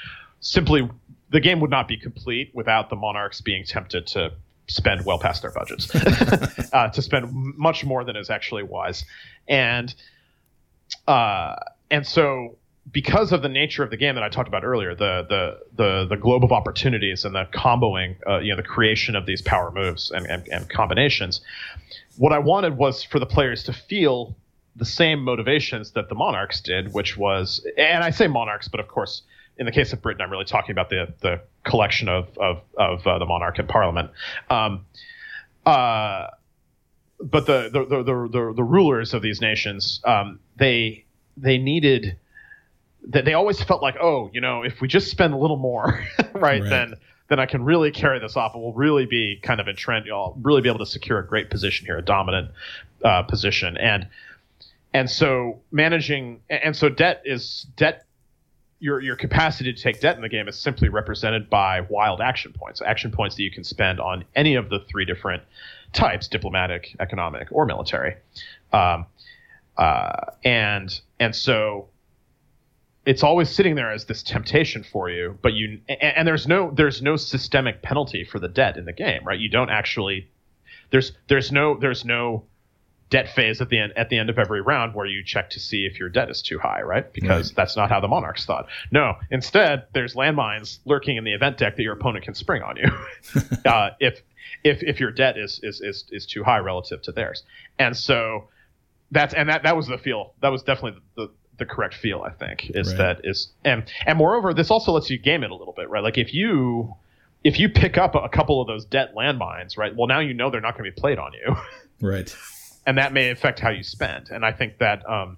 [0.40, 0.88] simply
[1.30, 4.32] the game would not be complete without the monarchs being tempted to
[4.68, 5.92] spend well past their budgets
[6.72, 9.04] uh, to spend much more than is actually wise
[9.48, 9.94] and
[11.06, 11.56] uh,
[11.90, 12.56] and so
[12.90, 16.06] because of the nature of the game that I talked about earlier, the the the
[16.08, 19.70] the globe of opportunities and the comboing, uh, you know, the creation of these power
[19.70, 21.40] moves and, and, and combinations,
[22.16, 24.34] what I wanted was for the players to feel
[24.76, 28.88] the same motivations that the monarchs did, which was, and I say monarchs, but of
[28.88, 29.22] course,
[29.58, 33.06] in the case of Britain, I'm really talking about the the collection of of, of
[33.06, 34.10] uh, the monarch and parliament.
[34.50, 34.86] Um,
[35.66, 36.28] uh,
[37.22, 41.04] but the the, the the, the rulers of these nations, um, they
[41.36, 42.16] they needed
[43.08, 46.04] that they always felt like, oh, you know, if we just spend a little more,
[46.34, 46.94] right, right, then
[47.28, 48.54] then I can really carry this off.
[48.54, 50.10] and we will really be kind of entrenched.
[50.10, 52.50] I'll really be able to secure a great position here, a dominant
[53.04, 54.08] uh, position, and
[54.92, 58.04] and so managing and so debt is debt.
[58.80, 62.52] Your, your capacity to take debt in the game is simply represented by wild action
[62.52, 65.44] points, action points that you can spend on any of the three different
[65.92, 68.16] types: diplomatic, economic, or military.
[68.72, 69.06] Um,
[69.76, 71.88] uh, and and so
[73.04, 76.70] it's always sitting there as this temptation for you but you and, and, there's no
[76.70, 80.28] there's no systemic penalty for the debt in the game right you don't actually
[80.90, 82.44] there's there's no there's no
[83.12, 85.60] debt phase at the end at the end of every round where you check to
[85.60, 87.12] see if your debt is too high, right?
[87.12, 87.56] Because right.
[87.56, 88.66] that's not how the monarchs thought.
[88.90, 92.76] No, instead, there's landmines lurking in the event deck that your opponent can spring on
[92.76, 92.90] you
[93.70, 94.22] uh, if
[94.64, 97.42] if if your debt is is is is too high relative to theirs.
[97.78, 98.48] And so
[99.10, 100.32] that's and that that was the feel.
[100.40, 102.96] That was definitely the, the the correct feel, I think, is right.
[102.96, 106.02] that is and and moreover, this also lets you game it a little bit, right?
[106.02, 106.96] Like if you
[107.44, 109.94] if you pick up a couple of those debt landmines, right?
[109.94, 111.56] Well, now you know they're not going to be played on you,
[112.00, 112.34] right?
[112.86, 114.30] And that may affect how you spend.
[114.30, 115.36] And I think that um,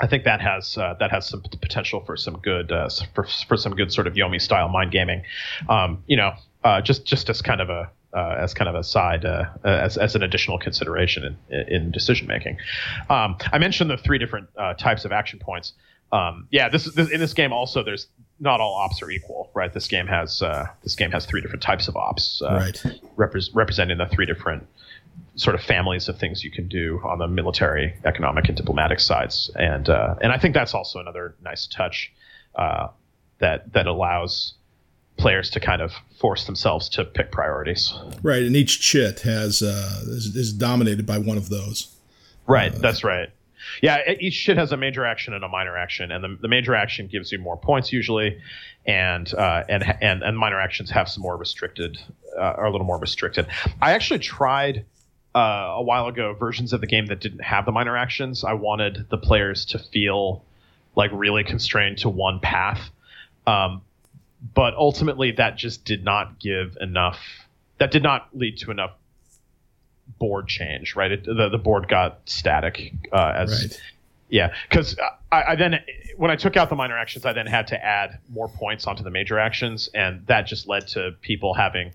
[0.00, 3.56] I think that has uh, that has some potential for some good uh, for for
[3.56, 5.22] some good sort of Yomi style mind gaming.
[5.68, 6.32] Um, you know,
[6.64, 9.98] uh, just just as kind of a uh, as kind of a side, uh, as,
[9.98, 12.56] as an additional consideration in, in decision making.
[13.10, 15.74] Um, I mentioned the three different uh, types of action points.
[16.10, 18.06] Um, yeah, this, this, in this game also there's
[18.40, 19.72] not all ops are equal, right?
[19.72, 22.82] This game has uh, this game has three different types of ops, uh, right?
[23.16, 24.66] Repre- representing the three different
[25.36, 29.50] sort of families of things you can do on the military, economic, and diplomatic sides,
[29.56, 32.12] and uh, and I think that's also another nice touch
[33.38, 34.54] that that allows
[35.16, 37.92] players to kind of force themselves to pick priorities.
[38.22, 41.94] Right, and each chit has uh, is, is dominated by one of those.
[42.46, 43.30] Right, uh, that's right.
[43.82, 46.74] Yeah, each chit has a major action and a minor action, and the, the major
[46.74, 48.40] action gives you more points usually,
[48.86, 51.98] and uh, and and and minor actions have some more restricted,
[52.36, 53.46] uh, are a little more restricted.
[53.82, 54.86] I actually tried
[55.34, 55.38] uh,
[55.76, 58.44] a while ago versions of the game that didn't have the minor actions.
[58.44, 60.44] I wanted the players to feel
[60.96, 62.80] like really constrained to one path.
[63.46, 63.82] Um,
[64.54, 67.18] but ultimately that just did not give enough
[67.78, 68.92] that did not lead to enough
[70.18, 73.80] board change right it, the, the board got static uh, as right.
[74.28, 74.96] yeah because
[75.30, 75.80] I, I, then
[76.16, 79.02] when i took out the minor actions i then had to add more points onto
[79.02, 81.92] the major actions and that just led to people having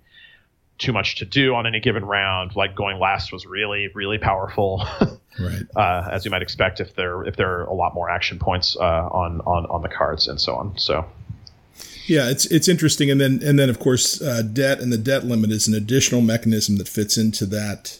[0.77, 4.85] too much to do on any given round like going last was really really powerful
[5.39, 8.39] right uh, as you might expect if there if there are a lot more action
[8.39, 11.05] points uh, on on on the cards and so on so
[12.05, 15.23] yeah, it's it's interesting, and then and then of course uh, debt and the debt
[15.23, 17.99] limit is an additional mechanism that fits into that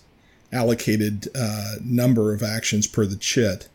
[0.52, 3.70] allocated uh, number of actions per the chit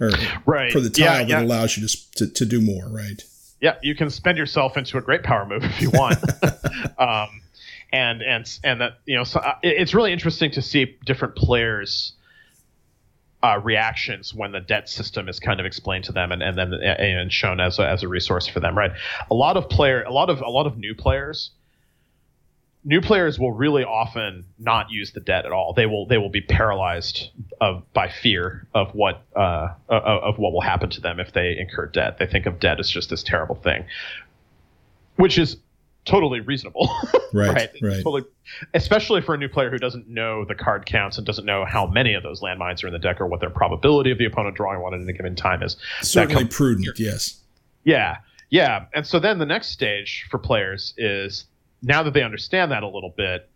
[0.00, 0.10] or
[0.46, 0.72] right.
[0.72, 1.42] per the tile yeah, that yeah.
[1.42, 2.86] allows you to, to, to do more.
[2.88, 3.22] Right.
[3.60, 6.18] Yeah, you can spend yourself into a great power move if you want.
[6.98, 7.40] um,
[7.94, 12.14] and and and that you know, so, uh, it's really interesting to see different players
[13.42, 16.72] uh, reactions when the debt system is kind of explained to them and, and then
[16.74, 18.90] and shown as a, as a resource for them right?
[19.30, 21.52] A lot of player a lot of a lot of new players
[22.84, 25.72] new players will really often not use the debt at all.
[25.72, 27.30] They will they will be paralyzed
[27.60, 31.86] of by fear of what uh, of what will happen to them if they incur
[31.86, 32.18] debt.
[32.18, 33.84] They think of debt as just this terrible thing
[35.16, 35.56] which is
[36.04, 36.88] totally reasonable.
[37.32, 37.54] right.
[37.54, 37.70] right.
[37.82, 37.96] right.
[37.96, 38.22] Totally,
[38.74, 41.86] especially for a new player who doesn't know the card counts and doesn't know how
[41.86, 44.56] many of those landmines are in the deck or what their probability of the opponent
[44.56, 45.76] drawing one at any given time is.
[46.02, 47.40] Certainly prudent, yes.
[47.84, 48.18] Yeah.
[48.50, 48.86] Yeah.
[48.94, 51.44] And so then the next stage for players is
[51.82, 53.48] now that they understand that a little bit,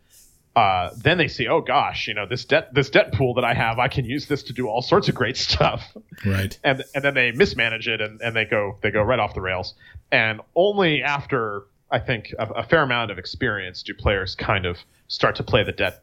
[0.57, 3.55] uh, then they see, oh gosh, you know this debt this debt pool that I
[3.55, 5.97] have, I can use this to do all sorts of great stuff.
[6.27, 6.59] Right.
[6.65, 9.41] And and then they mismanage it and, and they go they go right off the
[9.41, 9.75] rails.
[10.11, 14.79] And only after I think a, a, fair amount of experience do players kind of
[15.09, 16.03] start to play the debt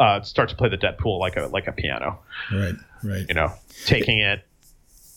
[0.00, 2.18] uh, start to play the debt pool like a like a piano.
[2.52, 3.24] Right, right.
[3.28, 3.52] You know,
[3.84, 4.44] taking it,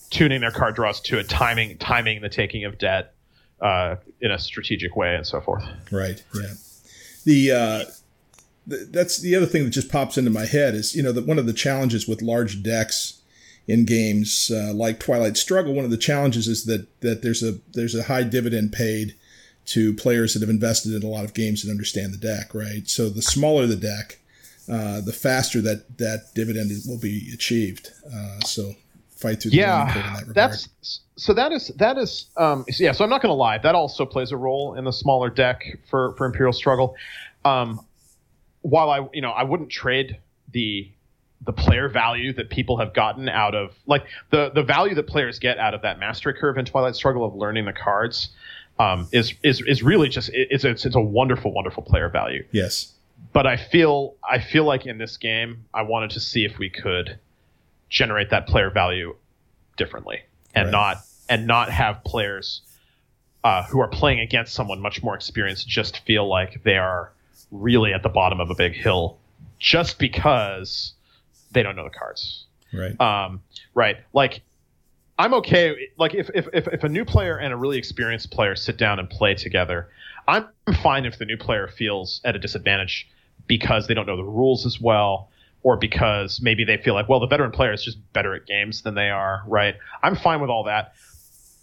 [0.09, 3.13] tuning their card draws to it, timing timing the taking of debt
[3.61, 5.63] uh, in a strategic way, and so forth.
[5.91, 6.23] Right.
[6.33, 6.53] Yeah.
[7.25, 7.85] The uh,
[8.67, 11.39] that's the other thing that just pops into my head is you know that one
[11.39, 13.21] of the challenges with large decks
[13.67, 17.59] in games uh, like Twilight Struggle, one of the challenges is that that there's a
[17.73, 19.15] there's a high dividend paid
[19.67, 22.87] to players that have invested in a lot of games and understand the deck, right?
[22.87, 24.19] So the smaller the deck,
[24.69, 27.91] uh, the faster that that dividend will be achieved.
[28.05, 28.73] Uh, so
[29.09, 32.93] fight through the yeah, that that's so that is that is um, yeah.
[32.93, 35.63] So I'm not going to lie, that also plays a role in the smaller deck
[35.89, 36.95] for for Imperial Struggle.
[37.43, 37.85] Um,
[38.61, 40.17] while I you know I wouldn't trade
[40.53, 40.89] the
[41.41, 45.39] the player value that people have gotten out of like the the value that players
[45.39, 48.29] get out of that mastery curve in Twilight Struggle of learning the cards
[48.79, 52.45] um, is is is really just it's, it's it's a wonderful wonderful player value.
[52.51, 52.93] Yes.
[53.33, 56.69] But I feel I feel like in this game I wanted to see if we
[56.69, 57.19] could
[57.89, 59.15] generate that player value
[59.77, 60.21] differently
[60.53, 60.71] and right.
[60.71, 60.97] not
[61.29, 62.61] and not have players
[63.43, 67.11] uh, who are playing against someone much more experienced just feel like they are
[67.51, 69.17] really at the bottom of a big hill
[69.59, 70.93] just because
[71.51, 72.45] they don't know the cards.
[72.73, 72.99] Right.
[72.99, 73.41] Um,
[73.73, 73.97] right.
[74.13, 74.41] Like
[75.19, 75.89] I'm okay.
[75.97, 78.99] Like if, if, if, if a new player and a really experienced player sit down
[78.99, 79.89] and play together,
[80.27, 80.47] I'm
[80.83, 83.09] fine if the new player feels at a disadvantage
[83.47, 85.29] because they don't know the rules as well,
[85.63, 88.81] or because maybe they feel like, well, the veteran player is just better at games
[88.81, 89.75] than they are, right?
[90.03, 90.93] I'm fine with all that.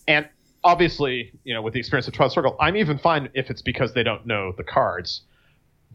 [0.09, 0.29] And
[0.63, 3.93] obviously, you know, with the experience of Twilight Struggle, I'm even fine if it's because
[3.93, 5.23] they don't know the cards.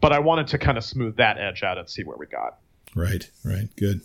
[0.00, 2.58] But I wanted to kind of smooth that edge out and see where we got.
[2.94, 4.00] Right, right, good.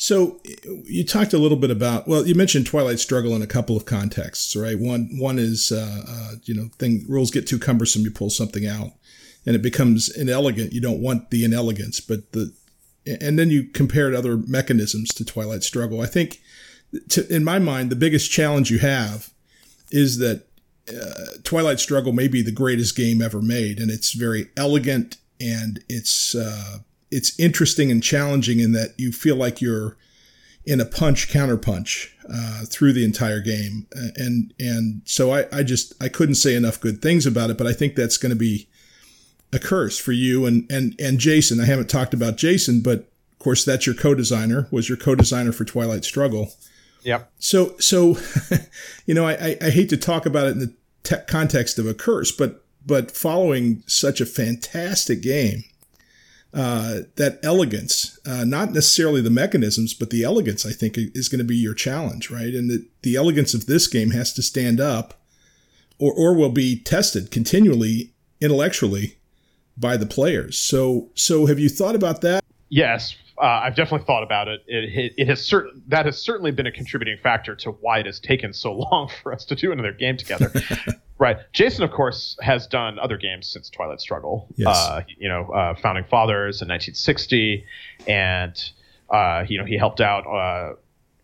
[0.00, 0.40] So
[0.86, 3.84] you talked a little bit about well, you mentioned Twilight Struggle in a couple of
[3.84, 4.78] contexts, right?
[4.78, 8.66] One one is uh, uh, you know thing rules get too cumbersome, you pull something
[8.66, 8.92] out,
[9.44, 10.72] and it becomes inelegant.
[10.72, 12.50] You don't want the inelegance, but the
[13.04, 16.00] and then you compared other mechanisms to Twilight Struggle.
[16.00, 16.40] I think,
[17.10, 19.34] to, in my mind, the biggest challenge you have
[19.90, 20.46] is that
[20.88, 25.84] uh, Twilight Struggle may be the greatest game ever made, and it's very elegant and
[25.90, 26.78] it's uh,
[27.10, 29.96] it's interesting and challenging in that you feel like you're
[30.64, 35.62] in a punch counter punch uh, through the entire game, and and so I, I
[35.62, 38.36] just I couldn't say enough good things about it, but I think that's going to
[38.36, 38.68] be
[39.52, 41.60] a curse for you and and and Jason.
[41.60, 44.68] I haven't talked about Jason, but of course that's your co-designer.
[44.70, 46.52] Was your co-designer for Twilight Struggle?
[47.02, 47.30] Yep.
[47.38, 48.18] So so,
[49.06, 51.94] you know, I I hate to talk about it in the te- context of a
[51.94, 55.64] curse, but but following such a fantastic game,
[56.52, 61.38] uh, that elegance, uh, not necessarily the mechanisms, but the elegance, I think, is going
[61.38, 62.54] to be your challenge, right?
[62.54, 65.14] And the, the elegance of this game has to stand up
[65.98, 69.18] or, or will be tested continually intellectually
[69.76, 70.58] by the players.
[70.58, 72.44] So, so have you thought about that?
[72.68, 74.62] Yes, uh, I've definitely thought about it.
[74.66, 78.06] It, it, it has certain that has certainly been a contributing factor to why it
[78.06, 80.52] has taken so long for us to do another game together.
[81.20, 81.36] Right.
[81.52, 84.48] Jason, of course, has done other games since Twilight Struggle.
[84.56, 84.68] Yes.
[84.74, 87.64] Uh, you know, uh, Founding Fathers in 1960,
[88.08, 88.70] and
[89.10, 90.74] uh, you know he helped out uh,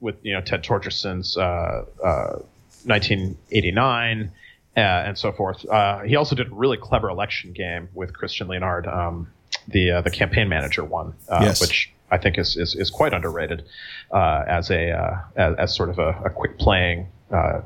[0.01, 4.33] with you know Ted Torgerson's 1989
[4.77, 5.65] uh, uh, and so forth.
[5.69, 9.29] Uh, he also did a really clever election game with Christian Leonhard, um,
[9.69, 11.61] the uh, the campaign manager one, uh, Yes.
[11.61, 13.65] which I think is is, is quite underrated
[14.11, 17.63] uh, as a uh, as, as sort of a, a quick playing uh,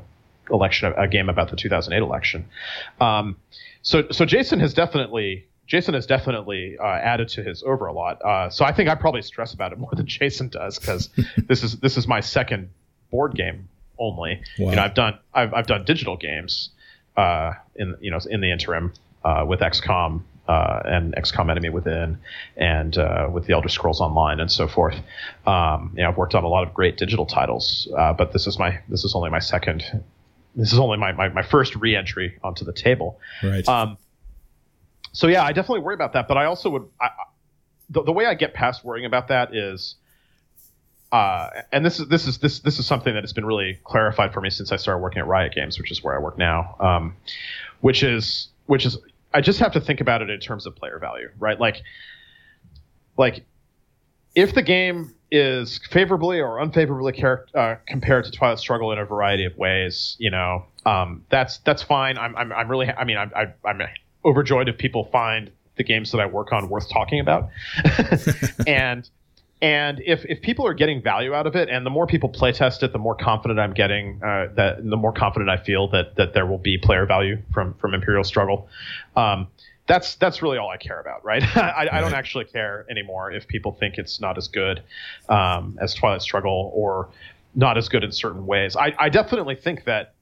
[0.49, 2.45] election, a game about the 2008 election.
[2.99, 3.37] Um,
[3.81, 5.47] so so Jason has definitely.
[5.67, 8.21] Jason has definitely uh, added to his over a lot.
[8.21, 11.09] Uh, so I think I probably stress about it more than Jason does because
[11.47, 12.69] this is this is my second
[13.09, 14.41] board game only.
[14.59, 14.71] Wow.
[14.71, 16.71] You know, I've done I've, I've done digital games
[17.15, 22.17] uh, in you know in the interim uh, with XCOM uh, and XCOM Enemy Within
[22.57, 24.95] and uh, with the Elder Scrolls Online and so forth.
[25.45, 28.47] Um, you know, I've worked on a lot of great digital titles, uh, but this
[28.47, 29.83] is my this is only my second.
[30.55, 33.19] This is only my, my, my first re-entry onto the table.
[33.41, 33.67] Right.
[33.67, 33.97] Um,
[35.13, 36.87] so yeah, I definitely worry about that, but I also would.
[36.99, 37.09] I,
[37.89, 39.95] the, the way I get past worrying about that is,
[41.11, 44.33] uh, and this is this is this this is something that has been really clarified
[44.33, 46.75] for me since I started working at Riot Games, which is where I work now.
[46.79, 47.15] Um,
[47.81, 48.97] which is which is
[49.33, 51.59] I just have to think about it in terms of player value, right?
[51.59, 51.81] Like,
[53.17, 53.45] like
[54.35, 57.23] if the game is favorably or unfavorably
[57.55, 61.81] uh, compared to Twilight Struggle in a variety of ways, you know, um, that's that's
[61.81, 62.17] fine.
[62.17, 63.31] I'm, I'm, I'm really, I mean, I'm,
[63.65, 63.81] I'm
[64.25, 67.49] overjoyed if people find the games that I work on worth talking about,
[68.67, 69.09] and
[69.61, 72.51] and if, if people are getting value out of it, and the more people play
[72.51, 74.19] test it, the more confident I'm getting.
[74.23, 77.75] Uh, that the more confident I feel that that there will be player value from
[77.75, 78.67] from Imperial Struggle.
[79.15, 79.47] Um,
[79.91, 81.43] that's that's really all I care about, right?
[81.57, 84.81] I, I don't actually care anymore if people think it's not as good
[85.27, 87.09] um, as Twilight Struggle or
[87.55, 88.77] not as good in certain ways.
[88.77, 90.13] I, I definitely think that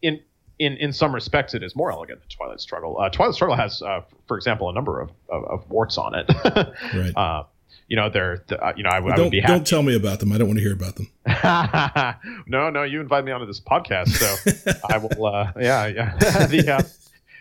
[0.00, 0.20] in
[0.58, 2.98] in in some respects it is more elegant than Twilight Struggle.
[2.98, 6.26] Uh, Twilight Struggle has, uh, for example, a number of, of, of warts on it.
[6.94, 7.12] Right.
[7.14, 7.44] Uh,
[7.86, 9.52] you know, they're uh, you know I, would- I don't would be happy.
[9.52, 10.32] don't tell me about them.
[10.32, 11.10] I don't want to hear about them.
[12.46, 15.26] no, no, you invite me onto this podcast, so I will.
[15.26, 16.16] Uh, yeah, yeah.
[16.46, 16.82] the, uh,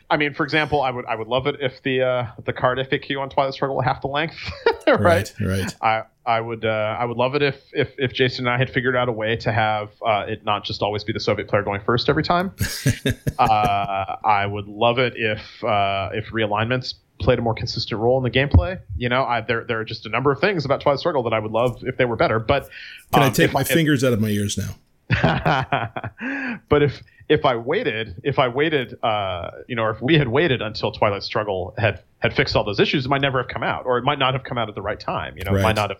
[0.09, 2.77] I mean, for example, I would I would love it if the uh, the card
[2.77, 4.37] FAQ on Twilight Struggle half the length,
[4.87, 4.99] right?
[4.99, 5.33] Right.
[5.39, 5.75] Right.
[5.81, 8.69] I I would uh, I would love it if, if if Jason and I had
[8.69, 11.63] figured out a way to have uh, it not just always be the Soviet player
[11.63, 12.53] going first every time.
[13.39, 18.23] uh, I would love it if uh, if realignments played a more consistent role in
[18.23, 18.79] the gameplay.
[18.95, 21.33] You know, I, there there are just a number of things about Twilight Struggle that
[21.33, 22.39] I would love if they were better.
[22.39, 22.69] But
[23.11, 24.75] Can I um, take my fingers out of my ears now?
[26.69, 30.27] but if if I waited, if I waited, uh, you know, or if we had
[30.27, 33.63] waited until Twilight Struggle had had fixed all those issues, it might never have come
[33.63, 35.37] out, or it might not have come out at the right time.
[35.37, 35.99] You know, it might not have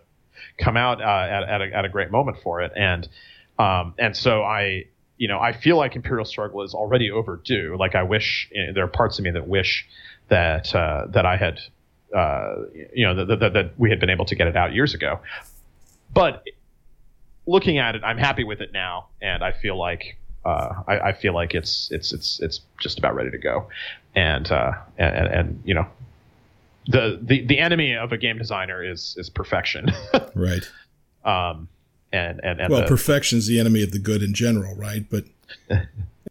[0.57, 3.07] come out uh, at at a, at a great moment for it, and
[3.59, 4.85] um, and so I.
[5.19, 7.75] You know, I feel like Imperial Struggle is already overdue.
[7.79, 9.87] Like I wish you know, there are parts of me that wish
[10.27, 11.59] that uh, that I had,
[12.15, 12.57] uh,
[12.93, 15.19] you know, that, that, that we had been able to get it out years ago.
[16.13, 16.43] But
[17.47, 21.13] looking at it, I'm happy with it now, and I feel like uh, I, I
[21.13, 23.67] feel like it's it's it's it's just about ready to go,
[24.15, 25.87] and uh, and, and, and you know,
[26.87, 29.91] the, the the enemy of a game designer is is perfection.
[30.35, 30.69] right.
[31.25, 31.67] Um,
[32.13, 35.05] and and, and well, the, perfection is the enemy of the good in general, right?
[35.09, 35.25] But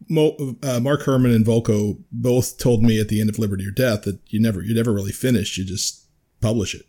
[0.09, 3.71] Mo, uh, Mark Herman and Volko both told me at the end of Liberty or
[3.71, 5.57] Death that you never you never really finish.
[5.57, 6.05] You just
[6.41, 6.85] publish it.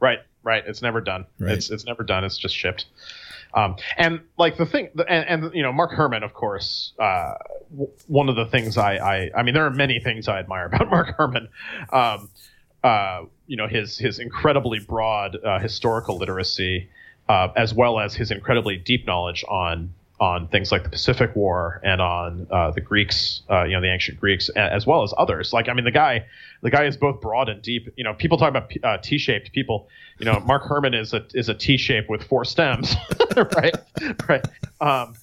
[0.00, 0.62] Right, right.
[0.66, 1.26] It's never done.
[1.38, 1.52] Right.
[1.52, 2.24] It's it's never done.
[2.24, 2.86] It's just shipped.
[3.54, 7.34] Um, and like the thing, and, and you know, Mark Herman, of course, uh,
[7.70, 10.66] w- one of the things I, I, I mean, there are many things I admire
[10.66, 11.48] about Mark Herman.
[11.92, 12.30] Um,
[12.82, 16.88] uh, you know, his his incredibly broad uh, historical literacy,
[17.28, 21.80] uh, as well as his incredibly deep knowledge on on things like the Pacific War
[21.82, 25.52] and on uh, the Greeks, uh, you know, the ancient Greeks, as well as others.
[25.52, 26.24] Like, I mean, the guy,
[26.60, 27.92] the guy is both broad and deep.
[27.96, 29.88] You know, people talk about uh, T-shaped people.
[30.20, 32.94] You know, Mark Herman is a is a T-shape with four stems,
[33.36, 33.74] right?
[34.28, 34.46] right.
[34.80, 35.16] Um,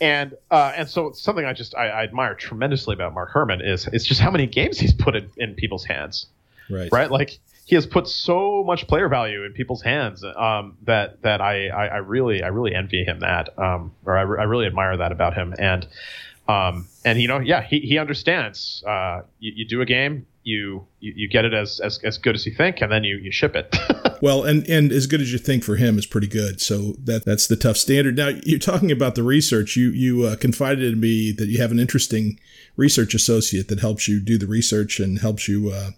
[0.00, 3.86] and uh, and so something I just I, I, admire tremendously about Mark Herman is
[3.88, 6.28] is just how many games he's put in, in people's hands.
[6.70, 6.90] Right.
[6.90, 7.10] Right.
[7.10, 11.66] Like he has put so much player value in people's hands um, that that I,
[11.66, 15.10] I, I really I really envy him that um, or I, I really admire that
[15.10, 15.52] about him.
[15.58, 15.86] And
[16.48, 20.86] um, and you know yeah he, he understands uh, you, you do a game you,
[21.00, 23.32] you you get it as, as as good as you think and then you you
[23.32, 23.76] ship it.
[24.22, 26.58] Well and and as good as you think for him is pretty good.
[26.58, 28.16] So that that's the tough standard.
[28.16, 29.76] Now you're talking about the research.
[29.76, 32.40] You you uh, confided in me that you have an interesting
[32.76, 35.90] research associate that helps you do the research and helps you uh,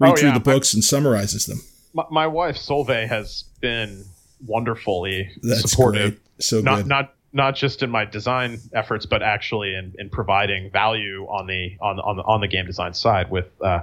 [0.00, 0.34] read oh, through yeah.
[0.34, 1.60] the books and summarizes them.
[1.92, 4.04] My, my wife Solveig has been
[4.46, 6.10] wonderfully That's supportive.
[6.10, 6.42] Great.
[6.42, 6.86] So not good.
[6.88, 11.76] not not just in my design efforts, but actually in, in providing value on the
[11.80, 13.46] on on the on the game design side with.
[13.60, 13.82] Uh,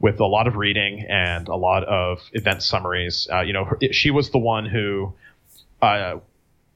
[0.00, 3.76] with a lot of reading and a lot of event summaries, uh, you know, her,
[3.90, 5.12] she was the one who,
[5.82, 6.18] uh,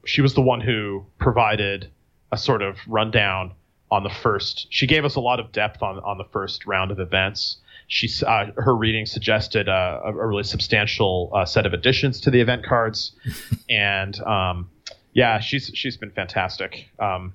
[0.03, 1.89] she was the one who provided
[2.33, 3.53] a sort of rundown
[3.89, 4.67] on the first.
[4.71, 7.57] She gave us a lot of depth on on the first round of events,
[7.87, 12.31] she uh, her reading suggested uh, a, a, really substantial uh, set of additions to
[12.31, 13.13] the event cards,
[13.69, 14.69] and um,
[15.13, 16.89] yeah, she's she's been fantastic.
[16.99, 17.33] Um,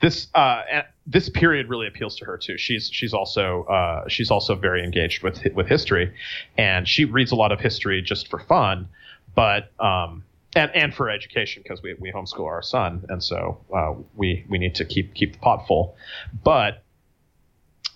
[0.00, 0.62] this uh,
[1.06, 2.58] this period really appeals to her too.
[2.58, 6.12] She's she's also uh, she's also very engaged with with history,
[6.58, 8.88] and she reads a lot of history just for fun,
[9.34, 10.24] but um,
[10.56, 14.58] and and for education because we, we homeschool our son, and so uh, we we
[14.58, 15.96] need to keep keep the pot full,
[16.42, 16.82] but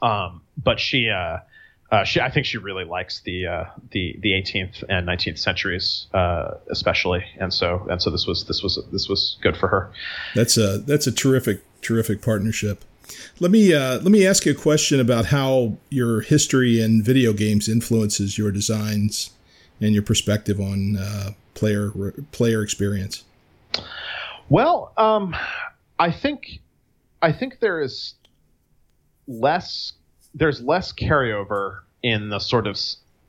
[0.01, 1.11] um, but she
[1.91, 6.07] uh, she, I think she really likes the uh, the the 18th and 19th centuries,
[6.15, 9.93] uh, especially, and so and so this was this was this was good for her.
[10.35, 12.85] That's a that's a terrific terrific partnership.
[13.39, 17.33] Let me uh, let me ask you a question about how your history in video
[17.33, 19.31] games influences your designs
[19.81, 21.93] and your perspective on uh, player
[22.33, 23.25] player experience.
[24.49, 25.37] Well, um,
[25.99, 26.61] I think
[27.23, 28.15] I think there is
[29.27, 29.93] less
[30.35, 32.79] there's less carryover in the sort of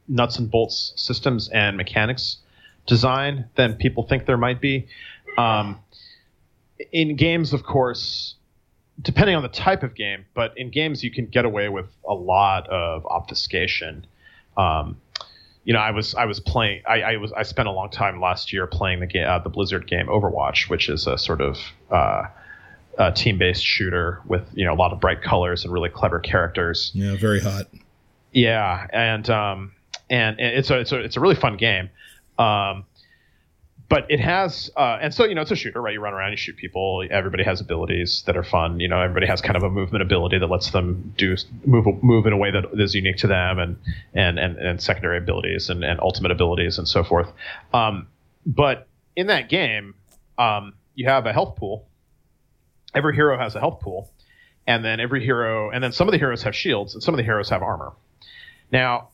[0.07, 2.37] nuts and bolts systems and mechanics
[2.85, 4.87] design than people think there might be.
[5.37, 5.79] Um,
[6.91, 8.35] in games, of course,
[9.01, 12.13] depending on the type of game, but in games you can get away with a
[12.13, 14.05] lot of obfuscation.
[14.57, 15.01] Um,
[15.63, 16.83] you know, I was I was playing.
[16.87, 19.49] I, I, was I spent a long time last year playing the game, uh, the
[19.49, 21.57] Blizzard game Overwatch, which is a sort of
[21.89, 22.25] uh,
[22.97, 26.91] a team-based shooter with you know a lot of bright colors and really clever characters.
[26.93, 27.67] Yeah, very hot.
[28.31, 29.71] Yeah, and um,
[30.09, 31.89] and, and it's a it's a it's a really fun game.
[32.37, 32.85] Um,
[33.87, 36.31] but it has uh, and so you know it's a shooter right you run around
[36.31, 39.63] you shoot people everybody has abilities that are fun you know everybody has kind of
[39.63, 41.35] a movement ability that lets them do
[41.65, 43.77] move move in a way that is unique to them and
[44.13, 47.31] and and, and secondary abilities and, and ultimate abilities and so forth
[47.73, 48.07] um,
[48.45, 49.93] but in that game
[50.37, 51.87] um, you have a health pool
[52.95, 54.09] every hero has a health pool,
[54.65, 57.17] and then every hero, and then some of the heroes have shields, and some of
[57.17, 57.93] the heroes have armor.
[58.71, 59.09] Now,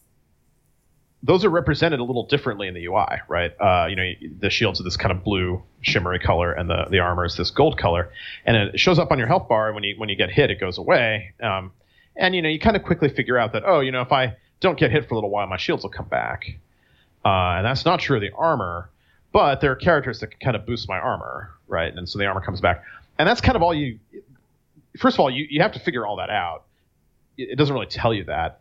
[1.23, 3.51] those are represented a little differently in the UI, right?
[3.59, 6.99] Uh, you know, the shields are this kind of blue shimmery color, and the, the
[6.99, 8.11] armor is this gold color,
[8.45, 9.67] and it shows up on your health bar.
[9.67, 11.71] And When you when you get hit, it goes away, um,
[12.15, 14.35] and you know you kind of quickly figure out that oh, you know, if I
[14.61, 16.57] don't get hit for a little while, my shields will come back,
[17.23, 18.89] uh, and that's not true of the armor.
[19.31, 21.93] But there are characters that can kind of boost my armor, right?
[21.95, 22.83] And so the armor comes back
[23.21, 23.99] and that's kind of all you.
[24.97, 26.63] First of all, you, you have to figure all that out.
[27.37, 28.59] It, doesn't really tell you that.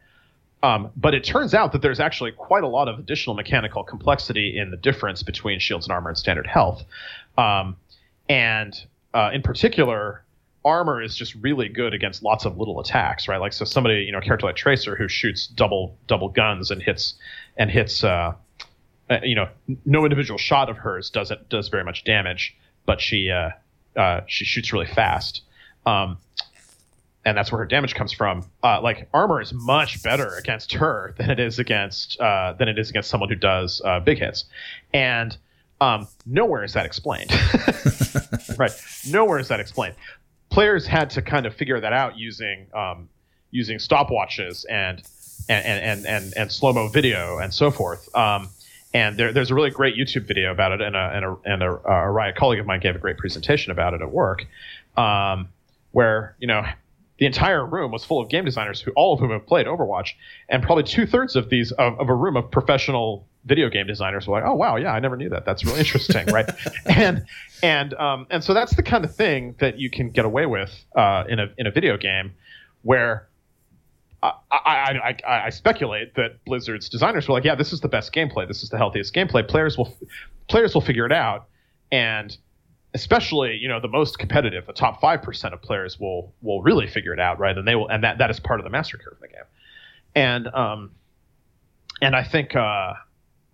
[0.62, 4.58] Um, but it turns out that there's actually quite a lot of additional mechanical complexity
[4.58, 6.84] in the difference between shields and armor and standard health.
[7.38, 7.76] Um,
[8.28, 8.78] and
[9.14, 10.24] uh, in particular,
[10.62, 13.40] armor is just really good against lots of little attacks, right?
[13.40, 16.82] Like so, somebody you know, a character like Tracer who shoots double double guns and
[16.82, 17.14] hits
[17.56, 18.04] and hits.
[18.04, 18.34] Uh,
[19.08, 19.48] uh, you know,
[19.86, 22.54] no individual shot of hers doesn't does very much damage,
[22.84, 23.50] but she uh,
[23.96, 25.42] uh, she shoots really fast.
[25.86, 26.18] Um,
[27.24, 28.48] and that's where her damage comes from.
[28.62, 32.78] Uh, like armor is much better against her than it is against uh, than it
[32.78, 34.44] is against someone who does uh, big hits,
[34.94, 35.36] and
[35.80, 37.30] um, nowhere is that explained.
[38.56, 38.72] right,
[39.08, 39.96] nowhere is that explained.
[40.48, 43.08] Players had to kind of figure that out using um,
[43.50, 45.02] using stopwatches and
[45.48, 48.14] and and and, and slow mo video and so forth.
[48.14, 48.48] Um,
[48.92, 51.62] and there, there's a really great YouTube video about it, and a and a and
[51.62, 54.46] a, a Riot colleague of mine gave a great presentation about it at work,
[54.96, 55.48] um,
[55.92, 56.64] where you know
[57.18, 60.14] the entire room was full of game designers who all of whom have played Overwatch,
[60.48, 64.26] and probably two thirds of these of, of, a room of professional video game designers
[64.26, 65.44] were like, "Oh wow, yeah, I never knew that.
[65.44, 66.50] That's really interesting, right?"
[66.86, 67.26] And
[67.62, 70.72] and um, and so that's the kind of thing that you can get away with
[70.96, 72.32] uh, in a in a video game,
[72.82, 73.28] where
[74.22, 78.12] I, I, I, I, speculate that Blizzard's designers were like, "Yeah, this is the best
[78.12, 78.46] gameplay.
[78.46, 79.46] This is the healthiest gameplay.
[79.46, 79.96] Players will
[80.48, 81.46] players will figure it out,
[81.90, 82.36] and
[82.94, 86.86] especially you know the most competitive, the top five percent of players will will really
[86.86, 87.56] figure it out, right?
[87.56, 89.44] And they will, and that that is part of the master curve of the game.
[90.14, 90.90] And um,
[92.02, 92.94] and I think uh,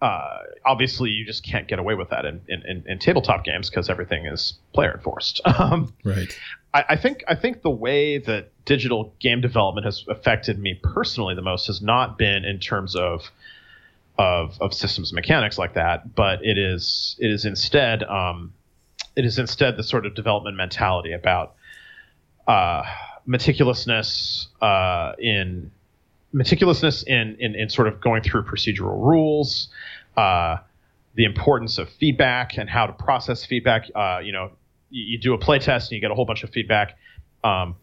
[0.01, 3.71] uh, obviously you just can't get away with that in in, in, in tabletop games
[3.71, 5.41] because everything is player enforced.
[5.59, 6.39] Um, right.
[6.77, 11.35] I, I think I think the way that digital game development has affected me personally
[11.35, 13.31] the most has not been in terms of
[14.19, 18.53] of, of systems mechanics like that, but it is it is instead um,
[19.17, 21.55] it is instead the sort of development mentality about
[22.47, 22.83] uh,
[23.27, 25.71] meticulousness uh, in
[26.35, 29.69] meticulousness in, in, in sort of going through procedural rules,
[30.19, 30.59] uh,
[31.15, 33.85] the importance of feedback and how to process feedback.
[33.95, 34.51] Uh, you know,
[34.97, 36.97] you, do a play test and you get a whole bunch of feedback.
[37.45, 37.77] Um,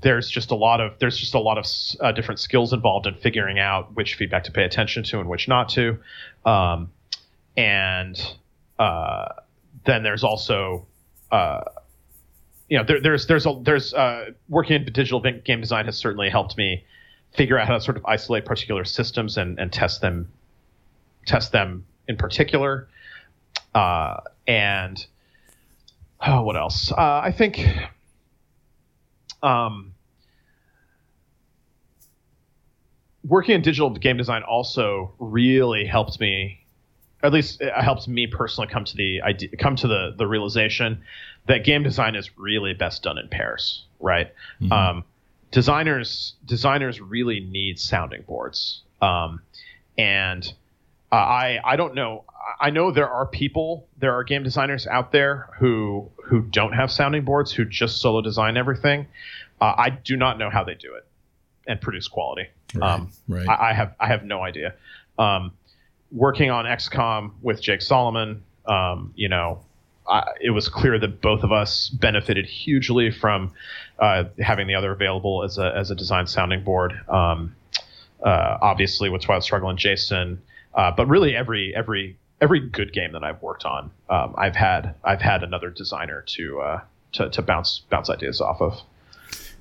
[0.00, 1.66] there's just a lot of there's just a lot of
[2.00, 5.48] uh, different skills involved in figuring out which feedback to pay attention to and which
[5.48, 5.98] not to,
[6.46, 6.90] um,
[7.56, 8.34] and
[8.78, 9.28] uh,
[9.84, 10.86] then there's also
[11.30, 11.60] uh,
[12.68, 16.30] you know there, there's there's a, there's uh, working in digital game design has certainly
[16.30, 16.84] helped me
[17.34, 20.30] figure out how to sort of isolate particular systems and, and test them
[21.26, 22.88] test them in particular
[23.74, 25.06] uh, and
[26.26, 27.66] oh, what else uh, I think
[29.42, 29.92] um,
[33.24, 36.62] working in digital game design also really helped me
[37.22, 41.02] at least it helps me personally come to the idea, come to the the realization
[41.46, 44.32] that game design is really best done in pairs, right?
[44.60, 44.72] Mm-hmm.
[44.72, 45.04] Um,
[45.50, 49.40] designers designers really need sounding boards, um,
[49.96, 50.52] and
[51.12, 52.24] uh, I I don't know.
[52.58, 56.90] I know there are people, there are game designers out there who who don't have
[56.90, 59.06] sounding boards, who just solo design everything.
[59.60, 61.06] Uh, I do not know how they do it
[61.66, 62.48] and produce quality.
[62.74, 63.48] Right, um, right.
[63.48, 64.74] I, I, have I have no idea.
[65.18, 65.52] Um,
[66.10, 69.60] working on XCOM with Jake Solomon, um, you know,
[70.08, 73.52] I, it was clear that both of us benefited hugely from
[73.98, 76.92] uh, having the other available as a as a design sounding board.
[77.08, 77.54] Um,
[78.24, 80.40] uh, obviously, with Twilight Struggle and Jason,
[80.74, 84.94] uh, but really every every every good game that I've worked on, um, I've had
[85.04, 86.80] I've had another designer to uh,
[87.12, 88.80] to, to bounce bounce ideas off of.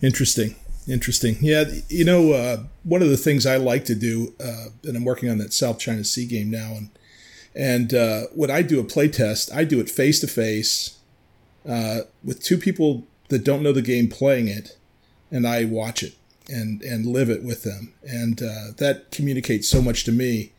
[0.02, 0.56] Interesting.
[0.88, 1.38] Interesting.
[1.42, 5.06] Yeah, you know, uh, one of the things I like to do, uh, and I'm
[5.06, 6.90] working on that South China Sea game now, and
[7.56, 10.98] and uh, when I do a play test, I do it face to face
[11.64, 14.78] with two people that don't know the game playing it,
[15.30, 16.16] and I watch it
[16.50, 20.52] and and live it with them, and uh, that communicates so much to me.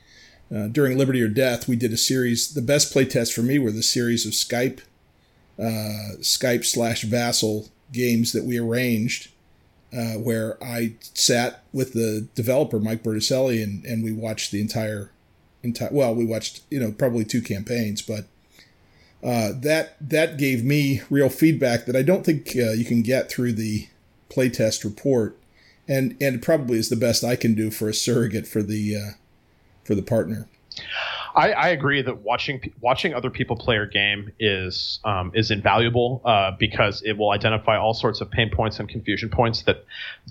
[0.55, 2.53] Uh, during Liberty or Death, we did a series.
[2.53, 4.81] The best play tests for me were the series of Skype,
[5.59, 9.29] uh, Skype slash Vassal games that we arranged
[9.97, 15.11] uh, where I sat with the developer Mike Berticelli and, and we watched the entire
[15.63, 18.25] entire well we watched you know probably two campaigns but
[19.23, 23.31] uh, that that gave me real feedback that I don't think uh, you can get
[23.31, 23.87] through the
[24.29, 25.37] playtest report
[25.87, 29.11] and and probably is the best I can do for a surrogate for the uh,
[29.85, 30.49] for the partner.
[31.35, 36.20] I, I, agree that watching watching other people play your game is um, is invaluable
[36.24, 39.85] uh, because it will identify all sorts of pain points and confusion points that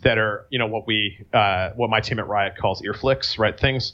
[0.04, 3.38] that are you know what we uh, what my team at Riot calls ear flicks,
[3.38, 3.60] right?
[3.60, 3.94] Things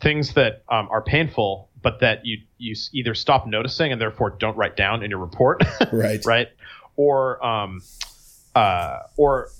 [0.00, 4.56] things that um, are painful, but that you you either stop noticing and therefore don't
[4.56, 6.24] write down in your report, right?
[6.24, 6.48] right,
[6.96, 7.82] or um,
[8.54, 9.50] uh, or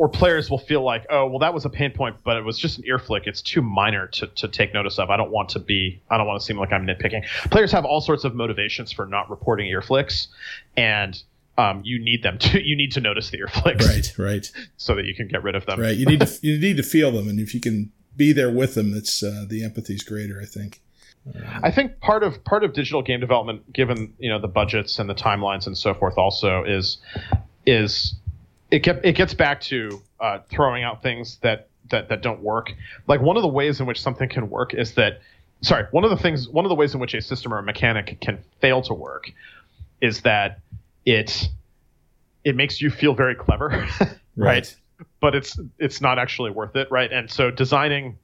[0.00, 2.58] or players will feel like, oh, well, that was a pain point, but it was
[2.58, 3.26] just an ear flick.
[3.26, 5.10] It's too minor to, to take notice of.
[5.10, 7.26] I don't want to be, I don't want to seem like I'm nitpicking.
[7.50, 10.28] Players have all sorts of motivations for not reporting ear flicks,
[10.74, 11.22] and
[11.58, 14.94] um, you need them to, you need to notice the ear flicks, right, right, so
[14.94, 15.78] that you can get rid of them.
[15.78, 18.50] Right, you need to, you need to feel them, and if you can be there
[18.50, 20.40] with them, it's uh, the empathy's greater.
[20.40, 20.80] I think.
[21.62, 25.10] I think part of part of digital game development, given you know the budgets and
[25.10, 26.96] the timelines and so forth, also is
[27.66, 28.14] is
[28.70, 32.72] it get, it gets back to uh, throwing out things that, that that don't work.
[33.06, 35.20] Like one of the ways in which something can work is that
[35.62, 37.62] sorry, one of the things one of the ways in which a system or a
[37.62, 39.30] mechanic can fail to work
[40.00, 40.60] is that
[41.04, 41.48] it
[42.44, 43.68] it makes you feel very clever,
[44.00, 44.16] right?
[44.36, 44.76] right?
[45.20, 47.10] But it's it's not actually worth it, right?
[47.10, 48.18] And so designing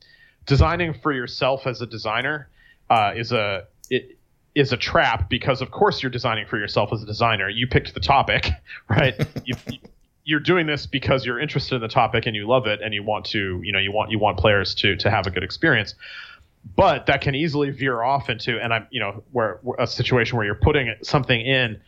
[0.47, 2.49] designing for yourself as a designer
[2.89, 4.17] uh, is a it
[4.55, 7.49] is a trap because of course you're designing for yourself as a designer.
[7.49, 8.49] You picked the topic,
[8.89, 9.15] right?
[9.45, 9.55] you,
[10.27, 13.03] you're doing this because you're interested in the topic and you love it and you
[13.03, 15.95] want to you know you want you want players to to have a good experience.
[16.77, 20.45] But that can easily veer off into and i'm you know where, a situation where
[20.45, 21.81] you're putting something in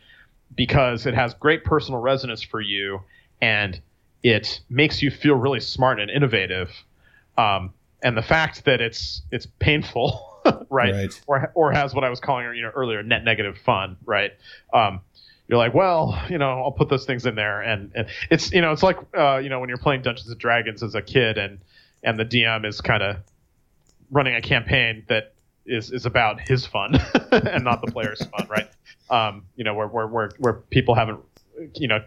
[0.55, 3.01] because it has great personal resonance for you
[3.41, 3.79] and
[4.23, 6.71] it makes you feel really smart and innovative.
[7.37, 10.93] Um, and the fact that it's it's painful right?
[10.93, 14.31] right, or or has what i was calling you know earlier net negative fun right?
[14.73, 15.01] Um,
[15.49, 18.61] you're like, well, you know, I'll put those things in there, and, and it's you
[18.61, 21.39] know, it's like uh, you know when you're playing Dungeons and Dragons as a kid,
[21.39, 21.59] and
[22.03, 23.17] and the DM is kind of
[24.11, 25.33] running a campaign that
[25.65, 26.95] is is about his fun
[27.31, 28.69] and not the player's fun, right?
[29.09, 31.19] Um, you know, where, where where where people haven't,
[31.73, 32.03] you know,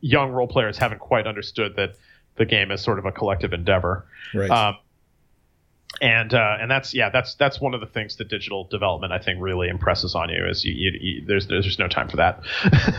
[0.00, 1.94] young role players haven't quite understood that
[2.34, 4.50] the game is sort of a collective endeavor, right?
[4.50, 4.76] Um,
[6.00, 9.18] and uh, and that's yeah that's that's one of the things that digital development I
[9.18, 12.42] think really impresses on you is you, you, you, there's there's no time for that.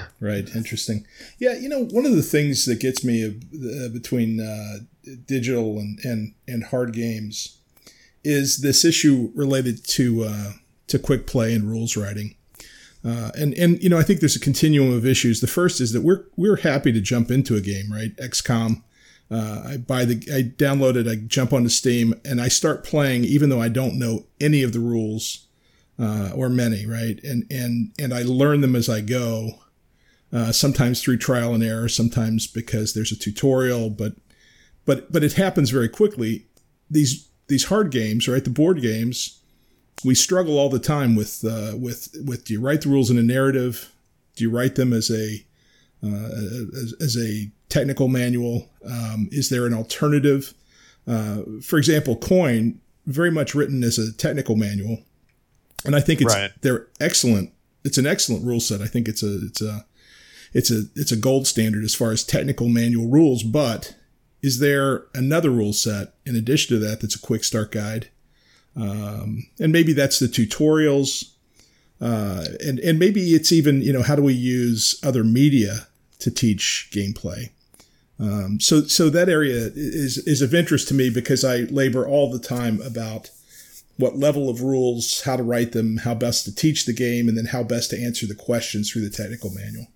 [0.19, 0.47] right.
[0.55, 1.05] Interesting.
[1.39, 1.53] Yeah.
[1.53, 4.79] You know, one of the things that gets me uh, between uh,
[5.25, 7.57] digital and, and and hard games
[8.23, 10.51] is this issue related to uh,
[10.87, 12.35] to quick play and rules writing.
[13.03, 15.41] Uh, and and you know I think there's a continuum of issues.
[15.41, 18.15] The first is that we're we're happy to jump into a game, right?
[18.17, 18.83] XCOM
[19.31, 23.23] uh, I buy the, I download it, I jump onto Steam, and I start playing,
[23.23, 25.47] even though I don't know any of the rules
[25.97, 27.23] uh, or many, right?
[27.23, 29.51] And and and I learn them as I go.
[30.33, 34.13] Uh, sometimes through trial and error, sometimes because there's a tutorial, but
[34.85, 36.45] but but it happens very quickly.
[36.89, 38.43] These these hard games, right?
[38.43, 39.41] The board games,
[40.03, 43.17] we struggle all the time with uh, with with do you write the rules in
[43.17, 43.93] a narrative?
[44.35, 45.45] Do you write them as a
[46.03, 48.69] as, as a technical manual?
[48.85, 50.53] Um, is there an alternative?
[51.07, 54.99] Uh, for example, Coin, very much written as a technical manual,
[55.85, 56.51] and I think it's right.
[56.61, 57.51] they're excellent.
[57.83, 58.81] It's an excellent rule set.
[58.81, 59.85] I think it's a it's a
[60.53, 63.43] it's a it's a gold standard as far as technical manual rules.
[63.43, 63.95] But
[64.41, 68.09] is there another rule set in addition to that that's a quick start guide?
[68.75, 71.31] Um, and maybe that's the tutorials.
[71.99, 75.87] Uh, and and maybe it's even you know how do we use other media
[76.21, 77.49] to teach gameplay
[78.21, 82.29] um, so, so that area is is of interest to me because I labor all
[82.31, 83.31] the time about
[83.97, 87.35] what level of rules, how to write them, how best to teach the game, and
[87.35, 89.87] then how best to answer the questions through the technical manual.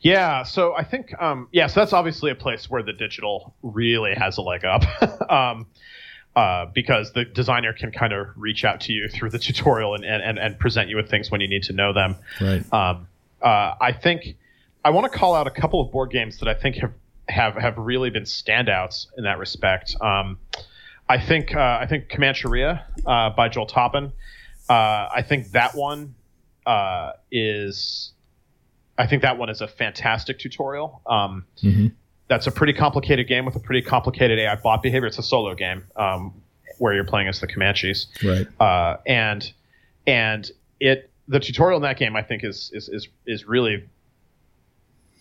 [0.00, 4.14] Yeah, so I think um, yeah, so that's obviously a place where the digital really
[4.14, 4.84] has a leg up.
[5.30, 5.66] um,
[6.34, 10.04] uh, because the designer can kind of reach out to you through the tutorial and,
[10.04, 12.14] and, and present you with things when you need to know them.
[12.40, 12.72] Right.
[12.72, 13.08] Um,
[13.42, 14.36] uh, I think
[14.88, 16.94] I want to call out a couple of board games that I think have
[17.28, 19.94] have have really been standouts in that respect.
[20.00, 20.38] Um,
[21.06, 24.12] I think uh, I think Comancheria uh, by Joel Toppen.
[24.66, 24.72] Uh,
[25.14, 26.14] I think that one
[26.64, 28.12] uh, is
[28.96, 31.02] I think that one is a fantastic tutorial.
[31.04, 31.88] Um, mm-hmm.
[32.28, 35.06] That's a pretty complicated game with a pretty complicated AI bot behavior.
[35.06, 36.32] It's a solo game um,
[36.78, 38.46] where you're playing as the Comanches, right?
[38.58, 39.52] Uh, and
[40.06, 43.84] and it the tutorial in that game I think is is is, is really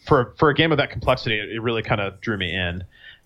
[0.07, 2.83] for for a game of that complexity, it, it really kind of drew me in.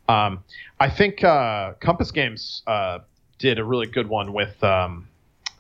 [0.09, 0.43] Um,
[0.79, 2.99] I think uh, Compass Games uh,
[3.39, 5.07] did a really good one with um,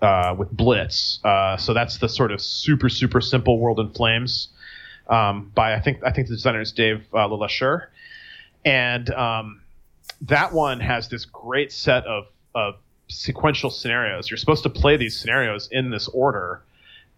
[0.01, 1.19] uh, with Blitz.
[1.23, 4.49] Uh, so that's the sort of super super simple World in Flames
[5.07, 7.27] um, by I think I think the designer is Dave uh,
[8.65, 9.61] and um,
[10.21, 12.75] that one has this great set of of
[13.07, 14.29] sequential scenarios.
[14.29, 16.61] You're supposed to play these scenarios in this order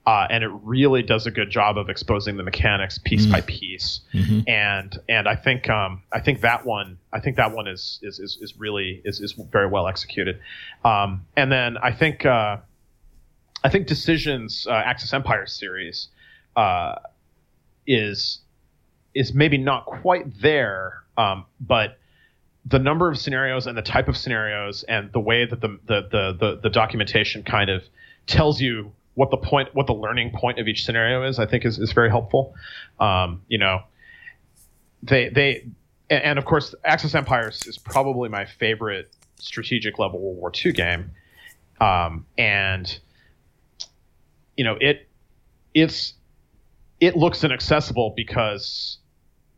[0.05, 3.31] uh, and it really does a good job of exposing the mechanics piece mm.
[3.31, 4.01] by piece.
[4.13, 4.49] Mm-hmm.
[4.49, 8.19] And and I think um, I think that one I think that one is is
[8.19, 10.39] is, is really is, is very well executed.
[10.83, 12.57] Um, and then I think uh,
[13.63, 16.09] I think Decisions uh, Axis Empire series
[16.57, 16.95] uh,
[17.87, 18.39] is
[19.15, 21.97] is maybe not quite there, um, but
[22.65, 26.01] the number of scenarios and the type of scenarios and the way that the the
[26.11, 27.83] the, the, the documentation kind of
[28.27, 31.65] tells you what the point, what the learning point of each scenario is, I think
[31.65, 32.55] is, is very helpful.
[32.99, 33.81] Um, you know,
[35.03, 35.67] they they
[36.09, 41.11] and of course, Axis Empires is probably my favorite strategic level World War II game,
[41.81, 42.99] um, and
[44.57, 45.07] you know it
[45.73, 46.13] it's
[46.99, 48.97] it looks inaccessible because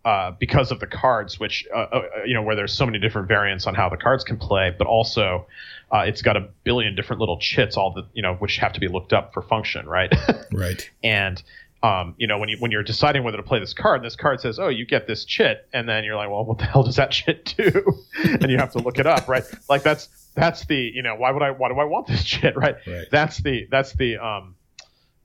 [0.06, 3.28] uh, because of the cards, which uh, uh, you know where there's so many different
[3.28, 5.48] variants on how the cards can play, but also
[5.96, 8.82] uh, it's got a billion different little chits, all the you know which have to
[8.82, 10.14] be looked up for function, right?
[10.52, 10.90] right.
[11.02, 11.42] And
[11.84, 14.18] um, you know when you when you're deciding whether to play this card, and this
[14.18, 16.84] card says, "Oh, you get this chit," and then you're like, "Well, what the hell
[16.84, 17.94] does that chit do?"
[18.24, 19.46] and you have to look it up, right?
[19.70, 22.58] Like that's that's the you know why would I why do I want this chit,
[22.58, 22.76] right?
[22.86, 23.06] right.
[23.10, 24.56] That's the that's the um,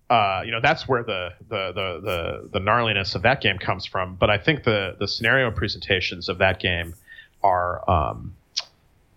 [0.08, 3.86] uh, you know that's where the, the the the the gnarliness of that game comes
[3.86, 4.14] from.
[4.14, 6.94] But I think the the scenario presentations of that game
[7.42, 8.36] are um,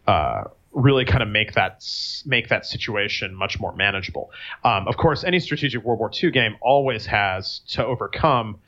[0.08, 1.84] uh, really kind of make that
[2.26, 4.32] make that situation much more manageable.
[4.64, 8.60] Um, of course, any strategic World War II game always has to overcome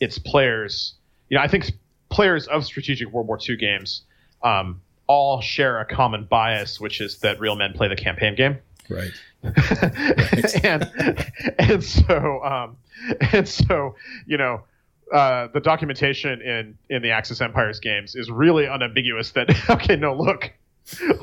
[0.00, 0.94] its players.
[1.28, 1.72] You know, I think
[2.10, 4.02] players of strategic World War II games
[4.42, 8.58] um, all share a common bias, which is that real men play the campaign game.
[8.88, 9.12] Right.
[9.42, 10.64] right.
[10.64, 10.90] and
[11.58, 12.76] and so um,
[13.32, 13.96] and so
[14.26, 14.62] you know
[15.12, 19.32] uh, the documentation in in the Axis Empires games is really unambiguous.
[19.32, 20.52] That okay, no, look,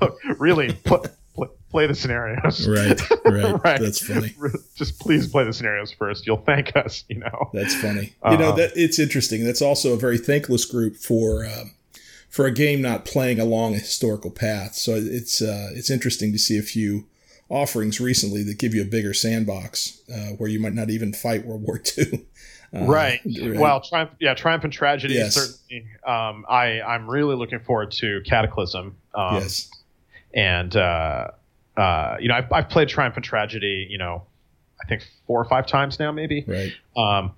[0.02, 1.06] look, really pl-
[1.36, 2.68] pl- play the scenarios.
[2.68, 3.80] Right, right, right.
[3.80, 4.36] That's funny.
[4.76, 6.26] Just please play the scenarios first.
[6.26, 7.04] You'll thank us.
[7.08, 7.50] You know.
[7.54, 8.14] That's funny.
[8.24, 8.58] Uh, you know uh-huh.
[8.58, 9.44] that it's interesting.
[9.44, 11.46] That's also a very thankless group for.
[11.46, 11.74] Um,
[12.30, 16.40] for a game not playing along a historical path, so it's uh, it's interesting to
[16.40, 17.06] see a few
[17.50, 21.46] offerings recently that give you a bigger sandbox uh, where you might not even fight
[21.46, 22.26] World War II.
[22.74, 23.20] Uh, right.
[23.26, 23.60] right.
[23.60, 25.16] Well, triumph, yeah, triumph and tragedy.
[25.16, 25.36] Yes.
[25.36, 28.96] Certainly, um, I I'm really looking forward to Cataclysm.
[29.14, 29.70] Um, yes.
[30.34, 31.32] And uh,
[31.76, 33.88] uh, you know, I've, I've played Triumph and Tragedy.
[33.90, 34.24] You know,
[34.82, 36.46] I think four or five times now, maybe.
[36.48, 36.74] Right.
[36.96, 37.34] Um,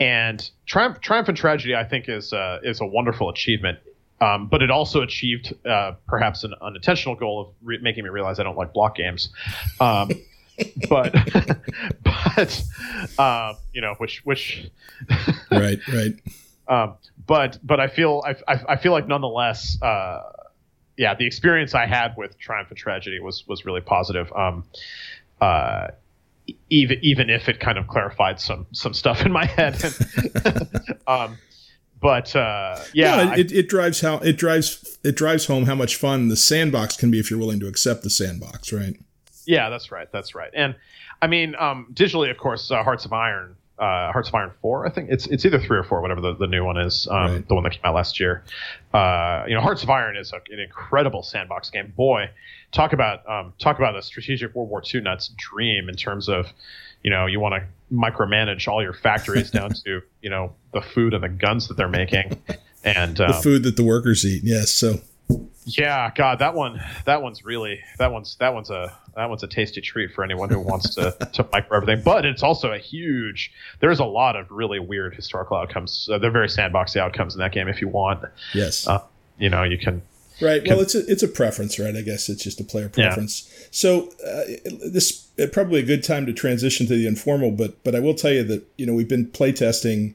[0.00, 3.78] and Triumph, Triumph and Tragedy, I think, is uh, is a wonderful achievement.
[4.20, 8.38] Um, but it also achieved uh, perhaps an unintentional goal of re- making me realize
[8.38, 9.30] I don't like block games.
[9.80, 10.10] Um,
[10.88, 11.14] but
[12.02, 12.64] but
[13.18, 14.70] uh, you know which which
[15.50, 16.14] right right.
[16.68, 16.94] Um,
[17.26, 20.22] but but I feel I, I, I feel like nonetheless uh,
[20.96, 24.32] yeah the experience I had with Triumph and Tragedy was was really positive.
[24.32, 24.64] Um,
[25.40, 25.88] uh,
[26.70, 29.82] even even if it kind of clarified some some stuff in my head.
[31.06, 31.38] um,
[32.00, 35.96] but uh, yeah, yeah it, it, drives how it drives it drives home how much
[35.96, 38.96] fun the sandbox can be if you're willing to accept the sandbox, right?
[39.46, 40.10] Yeah, that's right.
[40.12, 40.50] That's right.
[40.54, 40.74] And
[41.20, 44.86] I mean, um, digitally, of course, uh, Hearts of Iron, uh, Hearts of Iron Four.
[44.86, 47.16] I think it's it's either three or four, whatever the, the new one is, um,
[47.16, 47.48] right.
[47.48, 48.44] the one that came out last year.
[48.92, 51.92] Uh, you know, Hearts of Iron is a, an incredible sandbox game.
[51.96, 52.30] Boy,
[52.72, 56.46] talk about um, talk about a strategic World War II nuts dream in terms of
[57.02, 61.14] you know you want to micromanage all your factories down to you know the food
[61.14, 62.40] and the guns that they're making
[62.84, 65.00] and um, the food that the workers eat yes so
[65.64, 69.46] yeah god that one that one's really that one's that one's a that one's a
[69.46, 73.52] tasty treat for anyone who wants to to micro everything but it's also a huge
[73.80, 77.52] there's a lot of really weird historical outcomes uh, they're very sandboxy outcomes in that
[77.52, 79.00] game if you want yes uh,
[79.38, 80.02] you know you can
[80.42, 80.66] Right.
[80.66, 81.94] Well, it's a it's a preference, right?
[81.94, 83.48] I guess it's just a player preference.
[83.48, 83.66] Yeah.
[83.70, 84.44] So uh,
[84.84, 88.14] this uh, probably a good time to transition to the informal, but but I will
[88.14, 90.14] tell you that you know we've been playtesting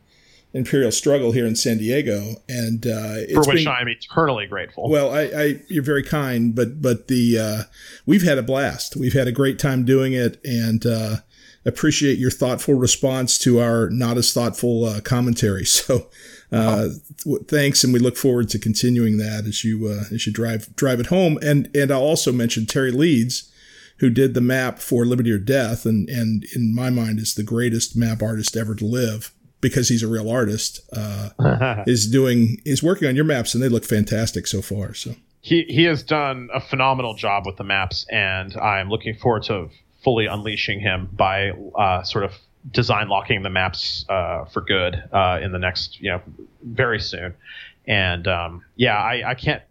[0.54, 4.89] Imperial Struggle here in San Diego, and uh, for which been, I'm eternally grateful.
[4.89, 7.64] Well, I, I, you're very kind, but but the uh,
[8.06, 8.95] we've had a blast.
[8.95, 11.18] We've had a great time doing it, and uh,
[11.66, 15.66] appreciate your thoughtful response to our not as thoughtful uh, commentary.
[15.78, 16.10] So
[16.50, 16.89] uh,
[17.50, 21.02] thanks, and we look forward to continuing that as you uh, as you drive drive
[21.02, 21.38] it home.
[21.41, 23.52] And and I'll also mention Terry Leeds,
[23.98, 27.43] who did the map for Liberty or Death, and and in my mind is the
[27.43, 30.82] greatest map artist ever to live because he's a real artist.
[30.93, 34.93] Uh, is doing is working on your maps, and they look fantastic so far.
[34.93, 35.16] So.
[35.41, 39.70] He, he has done a phenomenal job with the maps, and I'm looking forward to
[40.03, 42.34] fully unleashing him by uh, sort of
[42.72, 46.22] design locking the maps uh, for good uh, in the next, you know,
[46.64, 47.34] very soon.
[47.86, 49.64] And um, yeah, I, I, can't.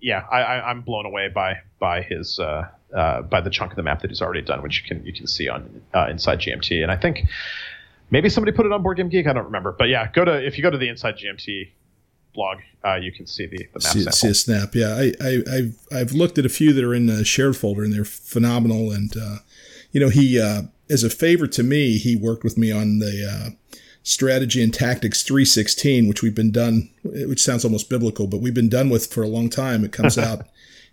[0.00, 3.82] Yeah, I, am blown away by by his uh, uh, by the chunk of the
[3.82, 6.82] map that he's already done, which you can you can see on uh, Inside GMT.
[6.82, 7.26] And I think
[8.10, 9.26] maybe somebody put it on Board Game Geek.
[9.26, 11.70] I don't remember, but yeah, go to if you go to the Inside GMT
[12.34, 14.74] blog, uh, you can see the, the map see, see, a snap.
[14.74, 17.84] Yeah, I, I, have I've looked at a few that are in the shared folder,
[17.84, 18.90] and they're phenomenal.
[18.90, 19.36] And uh,
[19.92, 23.26] you know, he uh, as a favor to me, he worked with me on the
[23.26, 28.54] uh, strategy and tactics 316, which we've been done, which sounds almost biblical, but we've
[28.54, 29.84] been done with for a long time.
[29.84, 30.46] It comes out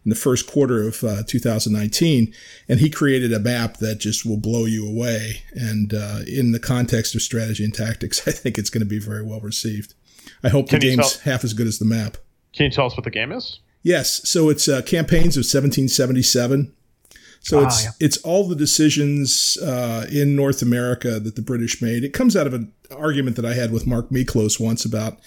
[0.03, 2.33] in the first quarter of uh, 2019,
[2.67, 5.43] and he created a map that just will blow you away.
[5.53, 8.99] And uh, in the context of strategy and tactics, I think it's going to be
[8.99, 9.93] very well received.
[10.43, 12.17] I hope Can the game's tell- half as good as the map.
[12.53, 13.59] Can you tell us what the game is?
[13.83, 14.27] Yes.
[14.27, 16.73] So it's uh, campaigns of 1777.
[17.43, 17.89] So ah, it's yeah.
[17.99, 22.03] it's all the decisions uh, in North America that the British made.
[22.03, 25.17] It comes out of an argument that I had with Mark Miklos once about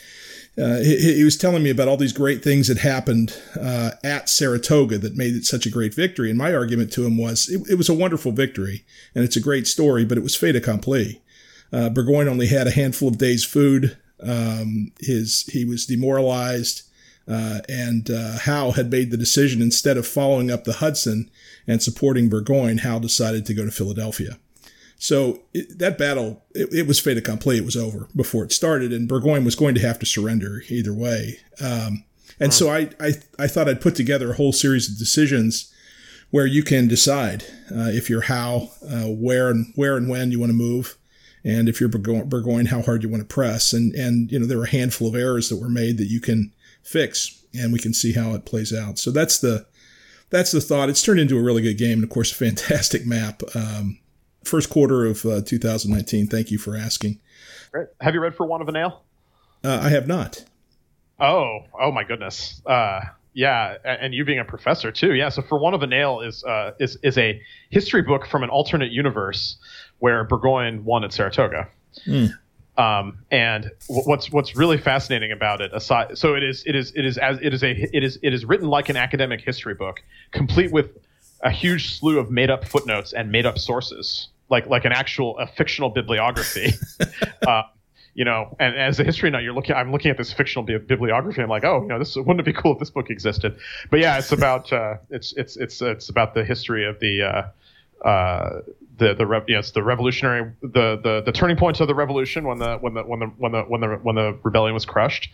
[0.56, 4.28] uh, he, he, was telling me about all these great things that happened uh, at
[4.28, 6.30] Saratoga that made it such a great victory.
[6.30, 8.84] And my argument to him was it, it was a wonderful victory
[9.14, 11.20] and it's a great story, but it was fait accompli.
[11.72, 13.96] Uh, Burgoyne only had a handful of days' food.
[14.22, 16.82] Um, his he was demoralized,
[17.26, 21.30] uh, and uh, Howe had made the decision instead of following up the Hudson
[21.66, 22.78] and supporting Burgoyne.
[22.78, 24.38] Howe decided to go to Philadelphia.
[25.04, 27.58] So it, that battle, it, it, was fait accompli.
[27.58, 30.94] It was over before it started, and Burgoyne was going to have to surrender either
[30.94, 31.40] way.
[31.62, 32.04] Um,
[32.40, 35.70] and so I, I, I thought I'd put together a whole series of decisions
[36.30, 40.40] where you can decide uh, if you're Howe, uh, where and where and when you
[40.40, 40.96] want to move,
[41.44, 43.74] and if you're Burgoyne, how hard you want to press.
[43.74, 46.22] And and you know there were a handful of errors that were made that you
[46.22, 46.50] can
[46.82, 48.98] fix, and we can see how it plays out.
[48.98, 49.66] So that's the
[50.30, 50.88] that's the thought.
[50.88, 53.42] It's turned into a really good game, and of course, a fantastic map.
[53.54, 53.98] Um,
[54.44, 56.26] first quarter of uh, 2019.
[56.26, 57.20] Thank you for asking.
[57.70, 57.88] Great.
[58.00, 59.02] Have you read For Want of a Nail?
[59.64, 60.44] Uh, I have not.
[61.18, 62.60] Oh, oh my goodness.
[62.66, 63.00] Uh,
[63.32, 65.14] yeah, and you being a professor too.
[65.14, 67.40] Yeah, so For Want of a Nail is uh, is is a
[67.70, 69.56] history book from an alternate universe
[69.98, 71.68] where Burgoyne won at Saratoga.
[72.06, 72.30] Mm.
[72.76, 77.04] Um, and what's what's really fascinating about it, aside, so it is it is it
[77.04, 80.02] is as it is a it is it is written like an academic history book,
[80.32, 80.90] complete with
[81.42, 85.38] a huge slew of made up footnotes and made up sources like like an actual
[85.38, 86.72] a fictional bibliography.
[87.46, 87.62] uh,
[88.14, 89.74] you know, and as a history nut, you're looking.
[89.74, 91.42] I'm looking at this fictional bi- bibliography.
[91.42, 93.58] I'm like, oh, you know, this wouldn't it be cool if this book existed?
[93.90, 97.22] But yeah, it's about uh, it's it's it's it's about the history of the.
[97.22, 97.42] Uh,
[98.08, 98.60] uh,
[98.96, 102.44] the the you know, it's the revolutionary the, the the turning points of the revolution
[102.44, 105.30] when the when the when the when the when the when the rebellion was crushed,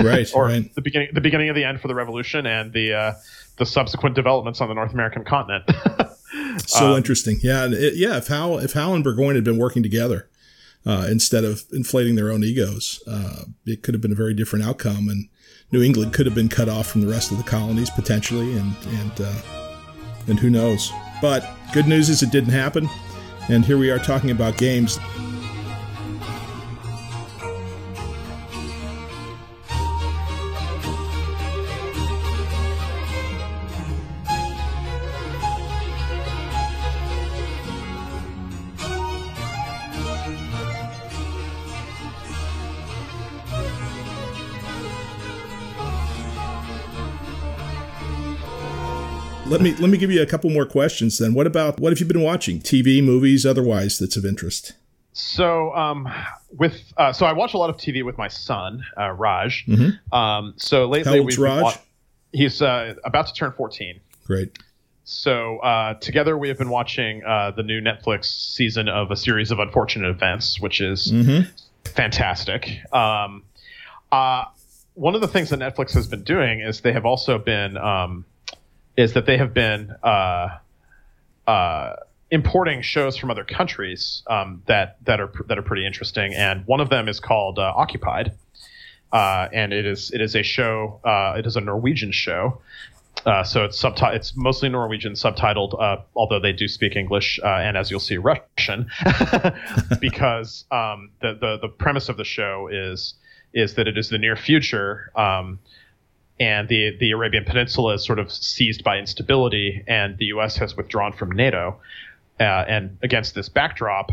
[0.00, 0.28] right?
[0.34, 0.74] or right.
[0.74, 3.12] the beginning the beginning of the end for the revolution and the uh,
[3.56, 5.64] the subsequent developments on the North American continent.
[6.66, 7.38] so um, interesting.
[7.42, 8.16] Yeah, it, yeah.
[8.16, 10.28] If Howe if Howe and Burgoyne had been working together
[10.86, 14.64] uh, instead of inflating their own egos, uh, it could have been a very different
[14.64, 15.28] outcome, and
[15.72, 18.74] New England could have been cut off from the rest of the colonies potentially, and
[18.86, 19.42] and uh,
[20.26, 20.92] and who knows.
[21.20, 22.88] But good news is it didn't happen,
[23.48, 24.98] and here we are talking about games.
[49.48, 51.34] Let me let me give you a couple more questions then.
[51.34, 52.60] What about what have you been watching?
[52.60, 54.74] TV, movies, otherwise that's of interest.
[55.12, 56.08] So, um,
[56.50, 59.64] with uh, so I watch a lot of TV with my son, uh, Raj.
[59.66, 60.14] Mm-hmm.
[60.14, 61.62] Um, so lately, How old's Raj?
[61.62, 61.74] Wa-
[62.32, 64.00] he's uh, about to turn fourteen.
[64.24, 64.58] Great.
[65.04, 69.50] So uh, together we have been watching uh, the new Netflix season of a series
[69.50, 71.48] of unfortunate events, which is mm-hmm.
[71.84, 72.78] fantastic.
[72.92, 73.42] Um,
[74.12, 74.44] uh,
[74.94, 78.26] one of the things that Netflix has been doing is they have also been um,
[78.98, 80.48] is that they have been uh,
[81.46, 81.92] uh,
[82.32, 86.80] importing shows from other countries um, that that are that are pretty interesting, and one
[86.80, 88.32] of them is called uh, Occupied,
[89.12, 91.00] uh, and it is it is a show.
[91.04, 92.60] Uh, it is a Norwegian show.
[93.24, 95.74] Uh, so it's subti- It's mostly Norwegian, subtitled,
[96.14, 98.88] although they do speak English and, as you'll see, Russian,
[100.00, 103.14] because um, the, the the premise of the show is
[103.52, 105.10] is that it is the near future.
[105.14, 105.60] Um,
[106.40, 110.56] and the the Arabian Peninsula is sort of seized by instability, and the U.S.
[110.56, 111.80] has withdrawn from NATO.
[112.38, 114.12] Uh, and against this backdrop,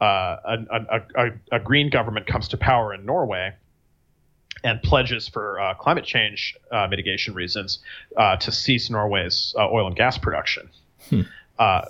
[0.00, 3.52] uh, a, a, a, a, green government comes to power in Norway
[4.64, 7.78] and pledges for uh, climate change uh, mitigation reasons
[8.16, 10.68] uh, to cease Norway's uh, oil and gas production.
[11.08, 11.22] Hmm.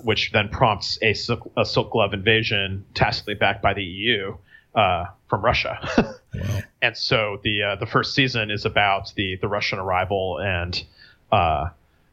[0.02, 4.36] which then prompts a silk, a silk glove invasion, tacitly backed by the EU,
[4.74, 5.78] uh, from Russia.
[6.34, 6.60] wow.
[6.80, 10.82] And so the uh, the first season is about the the Russian arrival and
[11.30, 11.70] uh,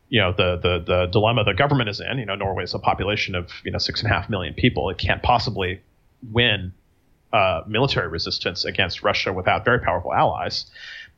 [0.10, 2.18] you know the, the the dilemma the government is in.
[2.18, 4.90] You know, Norway is a population of you know six and a half million people.
[4.90, 5.82] It can't possibly
[6.32, 6.74] win
[7.32, 10.66] uh, military resistance against Russia without very powerful allies.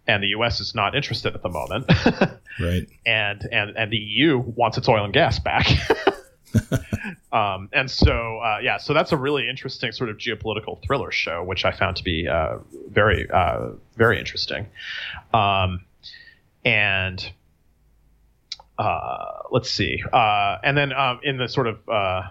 [0.07, 0.59] And the U.S.
[0.59, 1.85] is not interested at the moment,
[2.59, 2.87] right?
[3.05, 5.67] And and and the EU wants its oil and gas back.
[7.31, 11.43] um, and so, uh, yeah, so that's a really interesting sort of geopolitical thriller show,
[11.43, 12.57] which I found to be uh,
[12.89, 14.67] very, uh, very interesting.
[15.33, 15.85] Um,
[16.63, 17.31] and
[18.77, 22.23] uh, let's see, uh, and then um, in the sort of, uh,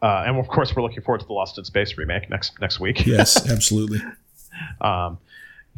[0.00, 3.06] and of course, we're looking forward to the Lost in Space remake next next week.
[3.06, 4.00] yes, absolutely.
[4.80, 5.18] um,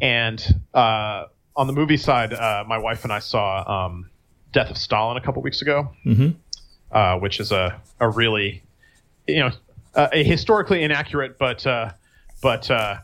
[0.01, 2.31] and on the movie side,
[2.67, 4.09] my wife and I saw um,
[4.51, 5.89] Death of Stalin a couple weeks ago.
[6.05, 6.37] Mm-hmm
[6.91, 8.63] uh, which is a, a really,
[9.27, 9.51] you know,
[9.95, 11.91] a historically inaccurate but uh,
[12.41, 12.97] but uh,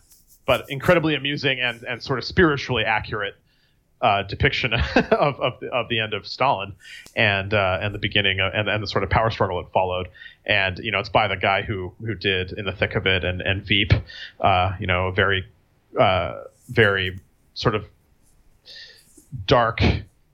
[0.45, 3.35] but incredibly amusing and and sort of spiritually accurate
[4.01, 4.73] uh, depiction
[5.11, 6.73] of, of, of the end of Stalin
[7.15, 10.07] and uh, and the beginning of, and, and the sort of power struggle that followed.
[10.45, 13.23] And you know, it's by the guy who who did In the Thick of It
[13.23, 13.91] and and Veep.
[14.79, 15.45] You know, very
[16.69, 17.19] very
[17.55, 17.85] sort of
[19.45, 19.81] dark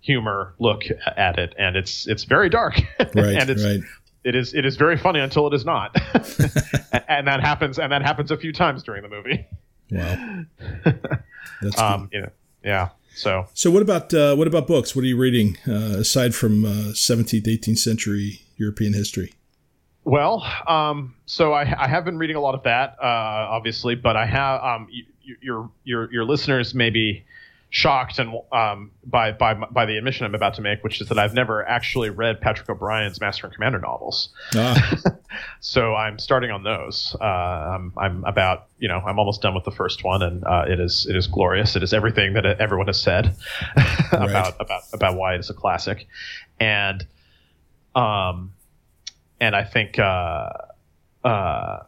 [0.02, 0.84] humor look
[1.18, 3.80] at it, and it's it's very dark, Right, and it's right.
[4.24, 5.96] it is it is very funny until it is not,
[7.08, 9.46] and that happens and that happens a few times during the movie.
[9.92, 10.44] Wow.
[11.62, 11.80] That's.
[11.80, 12.30] Um, you know,
[12.64, 12.90] yeah.
[13.16, 14.96] So So what about uh, what about books?
[14.96, 19.34] What are you reading uh, aside from uh, 17th, 18th century European history?
[20.06, 24.16] Well, um, so I, I have been reading a lot of that, uh, obviously, but
[24.16, 27.26] I have um, y- your your your listeners may be
[27.72, 31.20] shocked and um, by by by the admission I'm about to make, which is that
[31.20, 34.30] I've never actually read Patrick O'Brian's Master and Commander novels.
[34.56, 34.96] Ah,
[35.60, 37.16] So I'm starting on those.
[37.20, 40.66] Uh, I'm, I'm about, you know, I'm almost done with the first one, and uh,
[40.68, 41.76] it is it is glorious.
[41.76, 43.36] It is everything that everyone has said
[44.12, 46.08] about about about why it is a classic,
[46.60, 47.06] and
[47.96, 48.54] um,
[49.40, 50.50] and I think uh,
[51.24, 51.80] uh,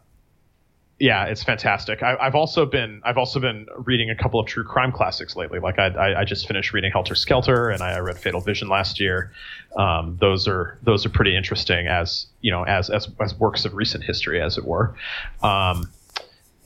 [1.02, 2.00] yeah, it's fantastic.
[2.04, 5.58] I, I've also been I've also been reading a couple of true crime classics lately.
[5.58, 8.68] Like I, I, I just finished reading Helter Skelter, and I, I read Fatal Vision
[8.68, 9.32] last year.
[9.76, 13.74] Um, those are those are pretty interesting as you know as as, as works of
[13.74, 14.94] recent history, as it were.
[15.42, 15.90] Um,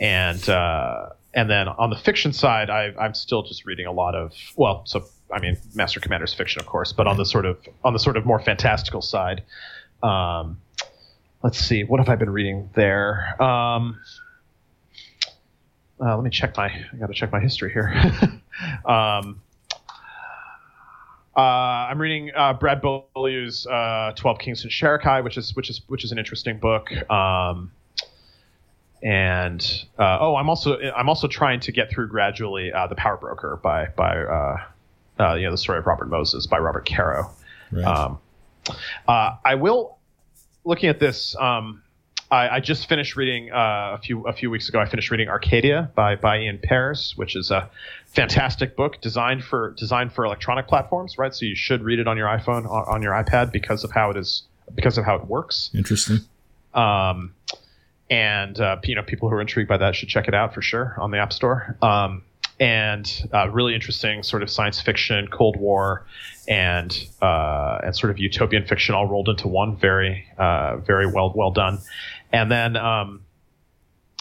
[0.00, 4.14] and uh, and then on the fiction side, I, I'm still just reading a lot
[4.14, 7.58] of well, so I mean, Master Commander's fiction, of course, but on the sort of
[7.84, 9.44] on the sort of more fantastical side.
[10.02, 10.60] Um,
[11.42, 13.42] let's see, what have I been reading there?
[13.42, 13.98] Um,
[16.00, 16.66] uh, let me check my.
[16.66, 17.92] I got to check my history here.
[18.84, 19.40] um,
[21.36, 25.80] uh, I'm reading uh, Brad Beaulieu's uh, Twelve Kings and Sharakhai, which is which is
[25.86, 26.90] which is an interesting book.
[27.10, 27.72] Um,
[29.02, 33.16] and uh, oh, I'm also I'm also trying to get through gradually uh, the Power
[33.16, 34.56] Broker by by uh,
[35.20, 37.30] uh, you know the story of Robert Moses by Robert Caro.
[37.70, 37.84] right.
[37.84, 38.18] Um,
[39.06, 39.98] uh, I will
[40.64, 41.36] looking at this.
[41.36, 41.82] Um,
[42.30, 44.80] I, I just finished reading uh, a few a few weeks ago.
[44.80, 47.70] I finished reading Arcadia by by Ian Pears, which is a
[48.06, 51.18] fantastic book designed for designed for electronic platforms.
[51.18, 53.92] Right, so you should read it on your iPhone on, on your iPad because of
[53.92, 54.42] how it is
[54.74, 55.70] because of how it works.
[55.74, 56.18] Interesting.
[56.74, 57.34] Um,
[58.10, 60.62] and uh, you know, people who are intrigued by that should check it out for
[60.62, 61.76] sure on the App Store.
[61.82, 62.22] Um,
[62.58, 66.06] and uh, really interesting sort of science fiction, Cold War,
[66.48, 69.76] and uh, and sort of utopian fiction all rolled into one.
[69.76, 71.78] Very uh, very well well done.
[72.32, 73.22] And then um,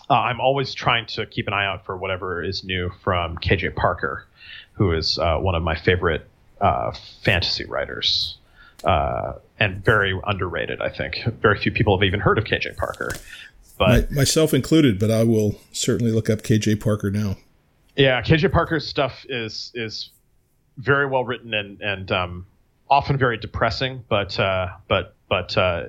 [0.09, 3.75] uh, I'm always trying to keep an eye out for whatever is new from KJ
[3.75, 4.25] Parker,
[4.73, 6.27] who is uh, one of my favorite
[6.61, 6.93] uh,
[7.23, 8.37] fantasy writers.
[8.83, 11.23] Uh, and very underrated, I think.
[11.41, 13.11] Very few people have even heard of KJ Parker.
[13.77, 17.37] But My, myself included, but I will certainly look up KJ Parker now.
[17.95, 20.09] yeah, KJ Parker's stuff is is
[20.77, 22.45] very well written and and um,
[22.89, 25.85] often very depressing, but uh, but but uh,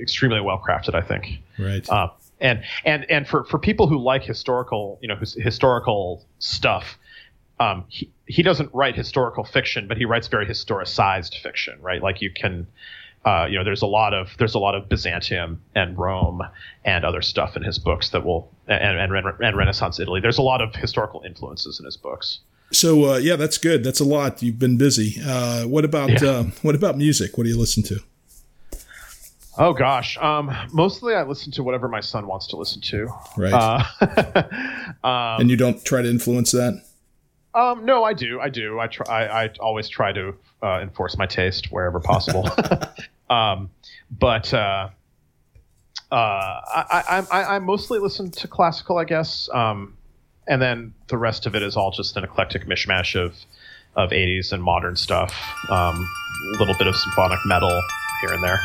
[0.00, 1.38] extremely well crafted, I think.
[1.58, 1.88] Right.
[1.88, 2.08] Uh,
[2.40, 6.98] and and and for for people who like historical, you know, his, historical stuff,
[7.58, 12.02] um, he he doesn't write historical fiction, but he writes very historicized fiction, right?
[12.02, 12.66] Like you can.
[13.22, 16.40] Uh, you know, there's a lot of there's a lot of Byzantium and Rome
[16.86, 20.20] and other stuff in his books that will and and, and Renaissance Italy.
[20.22, 22.40] There's a lot of historical influences in his books.
[22.72, 23.84] so uh, yeah, that's good.
[23.84, 24.42] That's a lot.
[24.42, 25.20] You've been busy.
[25.22, 26.30] Uh, what about Yeah.
[26.30, 27.36] uh, what about music?
[27.36, 28.00] What do you listen to?
[29.60, 33.08] Oh gosh, um, mostly I listen to whatever my son wants to listen to.
[33.36, 33.52] Right.
[33.52, 33.84] Uh,
[35.06, 36.82] um, and you don't try to influence that.
[37.54, 38.40] Um, no, I do.
[38.40, 38.80] I do.
[38.80, 39.26] I try.
[39.26, 42.48] I, I always try to uh, enforce my taste wherever possible.
[43.30, 43.68] um,
[44.10, 44.88] but uh,
[46.10, 49.50] uh, I, I, I, I mostly listen to classical, I guess.
[49.52, 49.98] Um,
[50.48, 53.34] and then the rest of it is all just an eclectic mishmash of
[53.94, 55.34] of 80s and modern stuff.
[55.68, 56.08] Um,
[56.54, 57.78] a little bit of symphonic metal
[58.22, 58.60] here and there.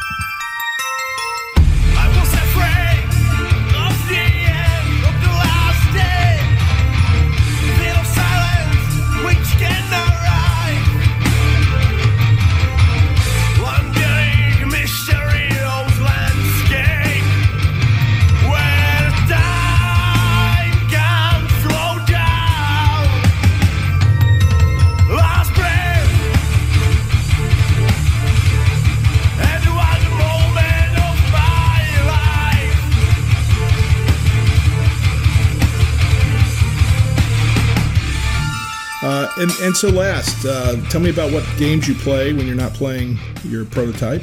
[39.66, 43.18] And so last, uh, tell me about what games you play when you're not playing
[43.44, 44.22] your prototype.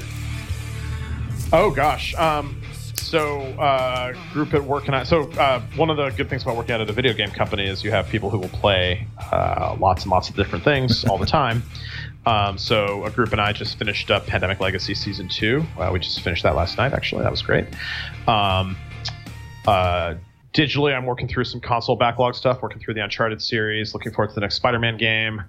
[1.52, 2.14] Oh gosh.
[2.14, 2.62] Um,
[2.94, 5.02] so uh, group at work and I.
[5.02, 7.82] So uh, one of the good things about working at a video game company is
[7.82, 11.26] you have people who will play uh, lots and lots of different things all the
[11.26, 11.62] time.
[12.24, 15.66] Um, so a group and I just finished up Pandemic Legacy season two.
[15.76, 16.92] Uh, we just finished that last night.
[16.92, 17.66] Actually, that was great.
[18.28, 18.76] Um,
[19.66, 20.14] uh,
[20.52, 22.62] digitally, I'm working through some console backlog stuff.
[22.62, 23.94] Working through the Uncharted series.
[23.94, 25.42] Looking forward to the next Spider-Man game.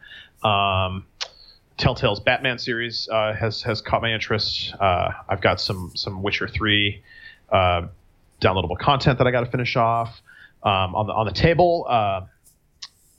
[0.43, 1.05] Um,
[1.77, 4.73] Telltale's Batman series uh, has has caught my interest.
[4.79, 7.01] Uh, I've got some some Witcher three
[7.51, 7.87] uh,
[8.41, 10.21] downloadable content that I got to finish off.
[10.63, 11.85] Um, on the on the table,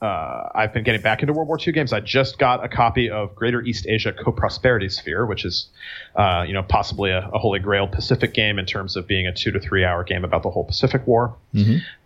[0.04, 1.94] uh, I've been getting back into World War II games.
[1.94, 5.68] I just got a copy of Greater East Asia Co-Prosperity Sphere, which is
[6.14, 9.32] uh, you know possibly a, a holy grail Pacific game in terms of being a
[9.32, 11.34] two to three hour game about the whole Pacific War.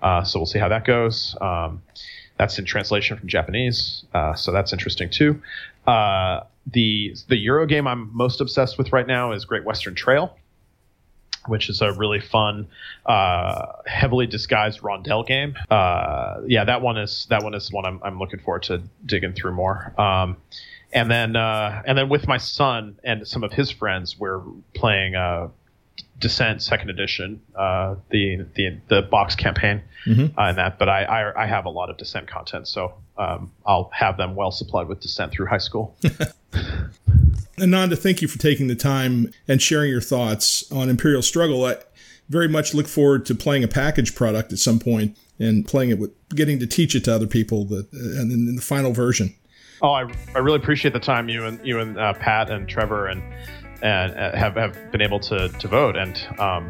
[0.00, 1.36] Uh, so we'll see how that goes.
[1.40, 1.82] Um,
[2.36, 5.42] that's in translation from Japanese, uh, so that's interesting too.
[5.84, 10.36] Uh, the the Euro game I'm most obsessed with right now is Great Western Trail,
[11.48, 12.68] which is a really fun,
[13.06, 15.56] uh, heavily disguised rondel game.
[15.70, 19.32] Uh, yeah, that one is that one is one I'm, I'm looking forward to digging
[19.32, 19.94] through more.
[19.98, 20.36] Um,
[20.92, 24.40] and then uh, and then with my son and some of his friends, we're
[24.74, 25.48] playing uh,
[26.18, 29.82] Descent Second Edition, uh, the the the box campaign,
[30.36, 30.78] uh, and that.
[30.78, 34.34] But I, I I have a lot of Descent content, so um, I'll have them
[34.34, 35.96] well supplied with Descent through high school.
[37.60, 41.64] Ananda, thank you for taking the time and sharing your thoughts on Imperial Struggle.
[41.64, 41.76] I
[42.28, 45.98] very much look forward to playing a package product at some point and playing it
[45.98, 49.34] with getting to teach it to other people that and in the final version.
[49.80, 53.06] Oh, I, I really appreciate the time you and you and uh, Pat and Trevor
[53.06, 53.22] and
[53.80, 56.68] and uh, have, have been able to, to vote and um,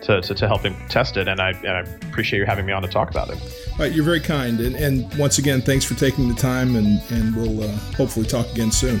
[0.00, 1.28] to, to, to helping test it.
[1.28, 3.38] And I and I appreciate you having me on to talk about it.
[3.72, 7.02] All right, you're very kind, and, and once again, thanks for taking the time, and
[7.10, 9.00] and we'll uh, hopefully talk again soon.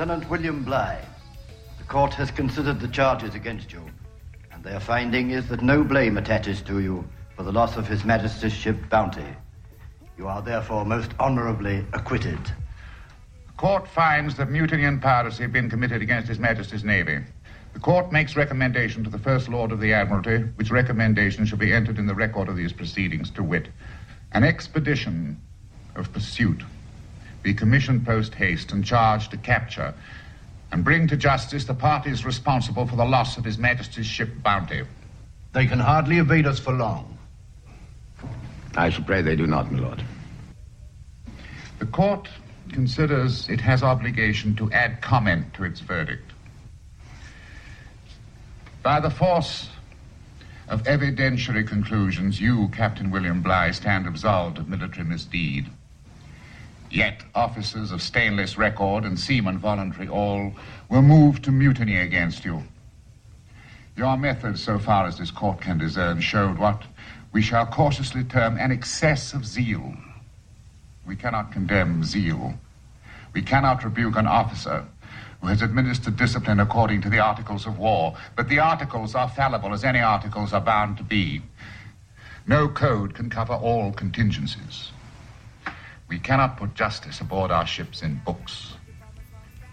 [0.00, 0.98] Lieutenant William Bligh,
[1.76, 3.84] the court has considered the charges against you,
[4.50, 8.02] and their finding is that no blame attaches to you for the loss of His
[8.02, 9.36] Majesty's ship Bounty.
[10.16, 12.38] You are therefore most honorably acquitted.
[13.46, 17.18] The court finds that mutiny and piracy have been committed against His Majesty's Navy.
[17.74, 21.74] The court makes recommendation to the First Lord of the Admiralty, which recommendation shall be
[21.74, 23.68] entered in the record of these proceedings, to wit,
[24.32, 25.38] an expedition
[25.94, 26.62] of pursuit
[27.42, 29.94] be commissioned post haste and charged to capture
[30.72, 34.82] and bring to justice the parties responsible for the loss of His Majesty's ship Bounty.
[35.52, 37.18] They can hardly evade us for long.
[38.76, 40.04] I shall pray they do not, my lord.
[41.80, 42.28] The court
[42.72, 46.32] considers it has obligation to add comment to its verdict.
[48.82, 49.68] By the force
[50.68, 55.68] of evidentiary conclusions, you, Captain William Bligh, stand absolved of military misdeed.
[56.90, 60.52] Yet officers of stainless record and seamen voluntary all
[60.88, 62.64] were moved to mutiny against you.
[63.96, 66.82] Your methods, so far as this court can discern, showed what
[67.32, 69.94] we shall cautiously term an excess of zeal.
[71.06, 72.54] We cannot condemn zeal.
[73.32, 74.84] We cannot rebuke an officer
[75.40, 78.16] who has administered discipline according to the articles of war.
[78.36, 81.42] But the articles are fallible, as any articles are bound to be.
[82.46, 84.90] No code can cover all contingencies.
[86.10, 88.74] We cannot put justice aboard our ships in books.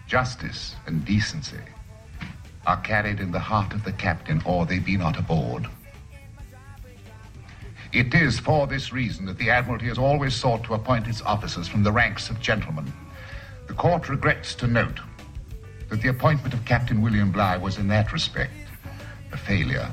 [0.06, 1.60] Justice and decency
[2.64, 5.66] are carried in the heart of the captain, or they be not aboard.
[7.92, 11.66] It is for this reason that the Admiralty has always sought to appoint its officers
[11.66, 12.92] from the ranks of gentlemen.
[13.66, 15.00] The court regrets to note
[15.88, 18.52] that the appointment of Captain William Bligh was in that respect
[19.32, 19.90] a failure.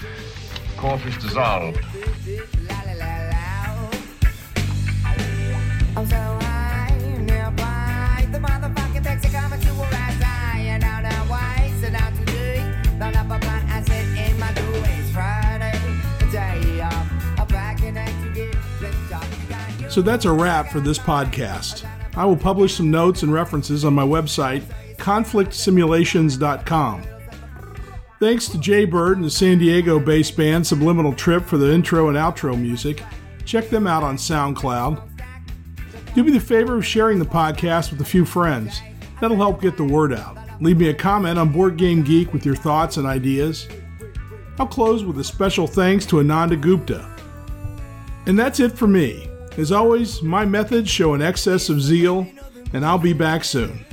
[0.00, 1.80] The Court is dissolved.
[19.98, 21.84] So that's a wrap for this podcast.
[22.16, 24.62] I will publish some notes and references on my website,
[24.96, 27.02] conflictsimulations.com.
[28.20, 32.08] Thanks to Jay Bird and the San Diego based band Subliminal Trip for the intro
[32.08, 33.02] and outro music.
[33.44, 35.07] Check them out on SoundCloud.
[36.14, 38.80] Do me the favor of sharing the podcast with a few friends.
[39.20, 40.36] That'll help get the word out.
[40.60, 43.68] Leave me a comment on Board Game Geek with your thoughts and ideas.
[44.58, 47.08] I'll close with a special thanks to Ananda Gupta.
[48.26, 49.28] And that's it for me.
[49.56, 52.26] As always, my methods show an excess of zeal,
[52.72, 53.84] and I'll be back soon.